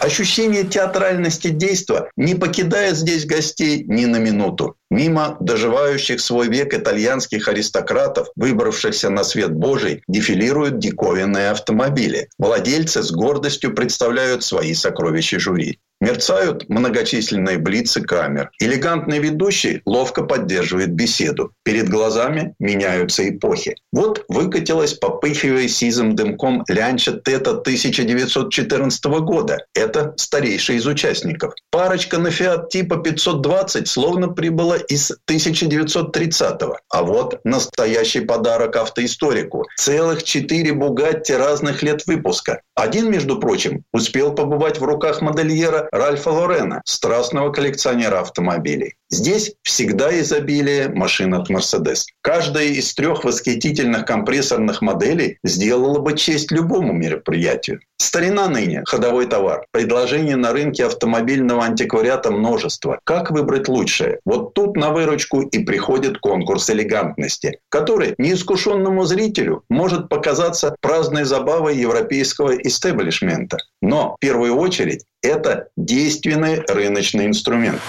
[0.00, 4.76] Ощущение театральности действия не покидает здесь гостей ни на минуту.
[4.90, 12.28] Мимо доживающих свой век итальянских аристократов, выбравшихся на свет Божий, дефилируют диковинные автомобили.
[12.38, 15.78] Владельцы с гордостью представляют свои сокровища жюри.
[16.00, 18.50] Мерцают многочисленные блицы камер.
[18.58, 21.52] Элегантный ведущий ловко поддерживает беседу.
[21.62, 23.76] Перед глазами меняются эпохи.
[23.92, 29.58] Вот выкатилась, попыхивая сизым дымком лянча Тета 1914 года.
[29.74, 31.52] Это старейший из участников.
[31.70, 36.76] Парочка на Фиат типа 520 словно прибыла из 1930-го.
[36.88, 39.66] А вот настоящий подарок автоисторику.
[39.76, 42.62] Целых четыре Бугатти разных лет выпуска.
[42.80, 48.94] Один, между прочим, успел побывать в руках модельера Ральфа Лорена, страстного коллекционера автомобилей.
[49.10, 52.04] Здесь всегда изобилие машин от Mercedes.
[52.22, 57.80] Каждая из трех восхитительных компрессорных моделей сделала бы честь любому мероприятию.
[57.98, 59.66] Старина ныне– ходовой товар.
[59.72, 62.98] Предложений на рынке автомобильного антиквариата множество.
[63.04, 64.20] Как выбрать лучшее?
[64.24, 71.76] Вот тут на выручку и приходит конкурс элегантности, который неискушенному зрителю может показаться праздной забавой
[71.76, 73.58] европейского истеблишмента.
[73.82, 77.80] Но в первую очередь это действенный рыночный инструмент.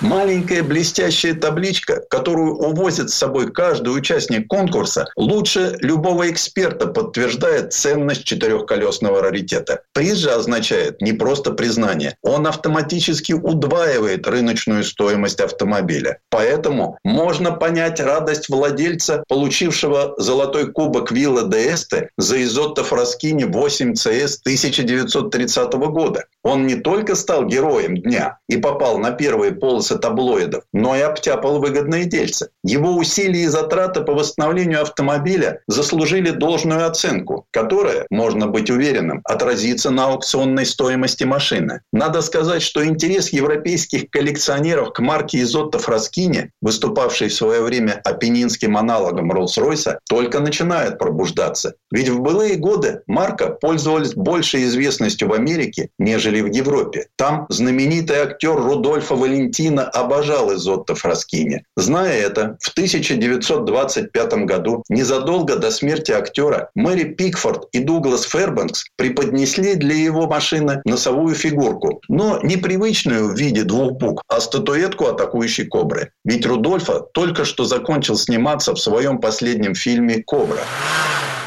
[0.00, 8.24] Маленькая блестящая табличка, которую увозит с собой каждый участник конкурса, лучше любого эксперта подтверждает ценность
[8.24, 9.82] четырехколесного раритета.
[9.92, 12.16] Приз же означает не просто признание.
[12.22, 16.18] Он автоматически удваивает рыночную стоимость автомобиля.
[16.30, 23.92] Поэтому можно понять радость владельца, получившего золотой кубок Вилла де Эсте за Изотто Фраскини 8
[23.92, 26.24] CS 1930 года.
[26.42, 31.60] Он не только стал героем дня и попал на первые полосы таблоидов, но и обтяпал
[31.60, 32.48] выгодные дельцы.
[32.64, 39.90] Его усилия и затраты по восстановлению автомобиля заслужили должную оценку, которая, можно быть уверенным, отразится
[39.90, 41.82] на аукционной стоимости машины.
[41.92, 48.76] Надо сказать, что интерес европейских коллекционеров к марке Изотто Фраскини, выступавшей в свое время апеннинским
[48.76, 51.74] аналогом Роллс-Ройса, только начинает пробуждаться.
[51.90, 57.06] Ведь в былые годы марка пользовалась большей известностью в Америке, нежели нежели в Европе.
[57.16, 61.64] Там знаменитый актер Рудольфо Валентина обожал Изотто Фраскини.
[61.76, 69.74] Зная это, в 1925 году, незадолго до смерти актера, Мэри Пикфорд и Дуглас Фербанкс преподнесли
[69.74, 75.66] для его машины носовую фигурку, но не привычную в виде двух букв, а статуэтку атакующей
[75.66, 76.10] кобры.
[76.24, 80.60] Ведь Рудольфо только что закончил сниматься в своем последнем фильме «Кобра».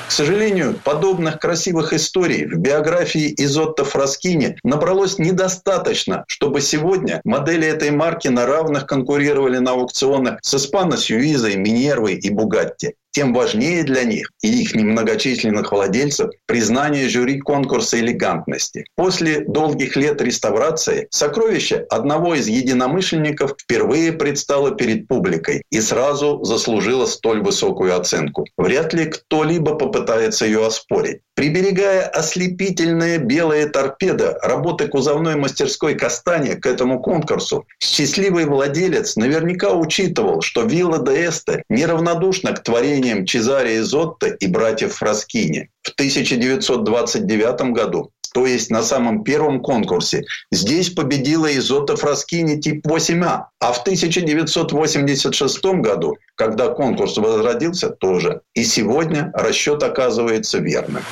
[0.08, 7.92] К сожалению, подобных красивых историй в биографии Изотто Фраскини набралось недостаточно, чтобы сегодня модели этой
[7.92, 14.04] марки на равных конкурировали на аукционах с Испано Сьюизой, Минервой и Бугатти тем важнее для
[14.04, 18.86] них и их немногочисленных владельцев признание жюри конкурса элегантности.
[18.96, 27.06] После долгих лет реставрации сокровище одного из единомышленников впервые предстало перед публикой и сразу заслужило
[27.06, 28.46] столь высокую оценку.
[28.58, 31.22] Вряд ли кто-либо попытается ее оспорить.
[31.36, 40.42] Приберегая ослепительные белые торпеды работы кузовной мастерской Кастания к этому конкурсу, счастливый владелец наверняка учитывал,
[40.42, 42.62] что Вилла де Эсте неравнодушна к
[43.04, 45.70] творениям Чезаре Изотто и братьев Фраскини.
[45.82, 50.24] В 1929 году то есть на самом первом конкурсе.
[50.52, 53.44] Здесь победила Изота Фраскини тип 8А.
[53.60, 58.42] А в 1986 году, когда конкурс возродился, тоже.
[58.56, 61.04] И сегодня расчет оказывается верным.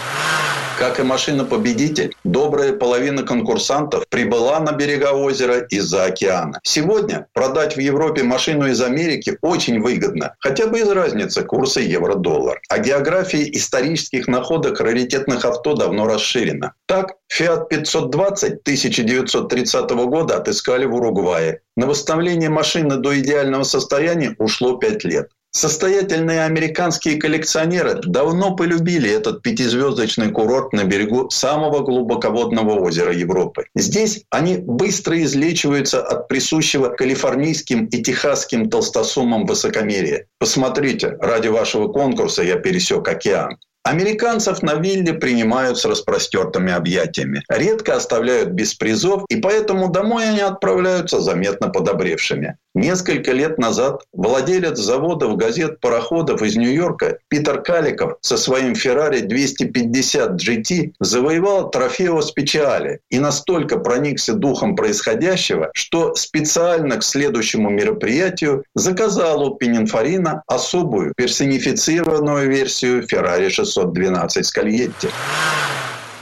[0.81, 6.59] Как и машина-победитель, добрая половина конкурсантов прибыла на берега озера из-за океана.
[6.63, 12.59] Сегодня продать в Европе машину из Америки очень выгодно, хотя бы из разницы курса евро-доллар.
[12.67, 16.73] А география исторических находок раритетных авто давно расширена.
[16.87, 21.61] Так, Fiat 520 1930 года отыскали в Уругвае.
[21.75, 25.29] На восстановление машины до идеального состояния ушло 5 лет.
[25.53, 33.65] Состоятельные американские коллекционеры давно полюбили этот пятизвездочный курорт на берегу самого глубоководного озера Европы.
[33.75, 40.27] Здесь они быстро излечиваются от присущего калифорнийским и техасским толстосумам высокомерия.
[40.39, 43.57] Посмотрите, ради вашего конкурса я пересек океан.
[43.83, 47.41] Американцев на вилле принимают с распростертыми объятиями.
[47.49, 52.57] Редко оставляют без призов, и поэтому домой они отправляются заметно подобревшими.
[52.73, 60.41] Несколько лет назад владелец заводов, газет, пароходов из Нью-Йорка Питер Каликов со своим Ferrari 250
[60.41, 69.43] GT завоевал трофео специали и настолько проникся духом происходящего, что специально к следующему мероприятию заказал
[69.43, 75.09] у Пининфорина особую персонифицированную версию Ferrari 612 Скальетти.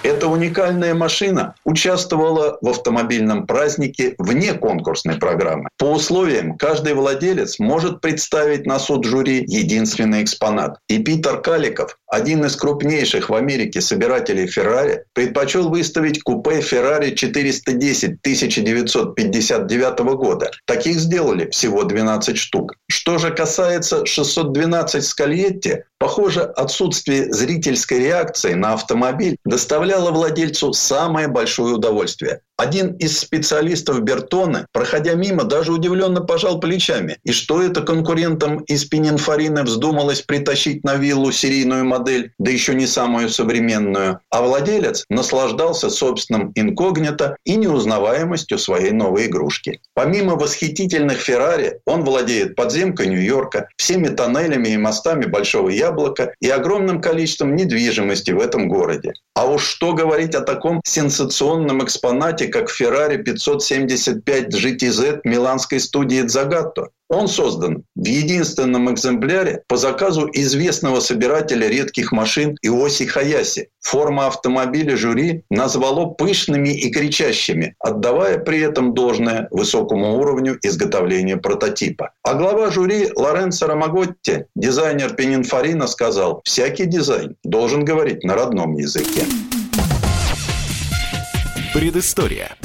[0.02, 5.68] Эта уникальная машина участвовала в автомобильном празднике вне конкурсной программы.
[5.78, 10.80] По условиям каждый владелец может представить на суд жюри единственный экспонат.
[10.88, 18.20] И Питер Каликов, один из крупнейших в Америке собирателей Феррари, предпочел выставить купе Феррари 410
[18.22, 20.52] 1959 года.
[20.66, 22.76] Таких сделали всего 12 штук.
[22.90, 29.36] Что же касается 612 Скальетти, похоже, отсутствие зрительской реакции на автомобиль
[29.90, 32.42] доставляло владельцу самое большое удовольствие.
[32.60, 37.18] Один из специалистов Бертона, проходя мимо, даже удивленно пожал плечами.
[37.24, 42.86] И что это конкурентам из Пининфорина вздумалось притащить на виллу серийную модель, да еще не
[42.86, 44.20] самую современную.
[44.30, 49.80] А владелец наслаждался собственным инкогнито и неузнаваемостью своей новой игрушки.
[49.94, 57.00] Помимо восхитительных Феррари, он владеет подземкой Нью-Йорка, всеми тоннелями и мостами Большого Яблока и огромным
[57.00, 59.14] количеством недвижимости в этом городе.
[59.34, 66.90] А уж что говорить о таком сенсационном экспонате, как Ferrari 575 GTZ миланской студии Zagato.
[67.10, 73.70] Он создан в единственном экземпляре по заказу известного собирателя редких машин Иоси Хаяси.
[73.82, 82.12] Форма автомобиля жюри назвало пышными и кричащими, отдавая при этом должное высокому уровню изготовления прототипа.
[82.22, 89.24] А глава жюри Лоренцо Ромаготти, дизайнер Пенинфорина, сказал, всякий дизайн должен говорить на родном языке.
[91.80, 92.58] Предыстория.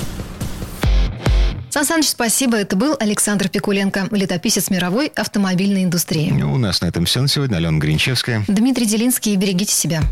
[1.70, 2.56] Сан Саныч, спасибо.
[2.56, 6.32] Это был Александр Пикуленко, летописец мировой автомобильной индустрии.
[6.42, 7.58] У нас на этом все на сегодня.
[7.58, 8.44] Алена Гринчевская.
[8.48, 9.36] Дмитрий Делинский.
[9.36, 10.02] Берегите себя.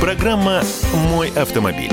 [0.00, 0.62] Программа
[1.10, 1.92] «Мой автомобиль».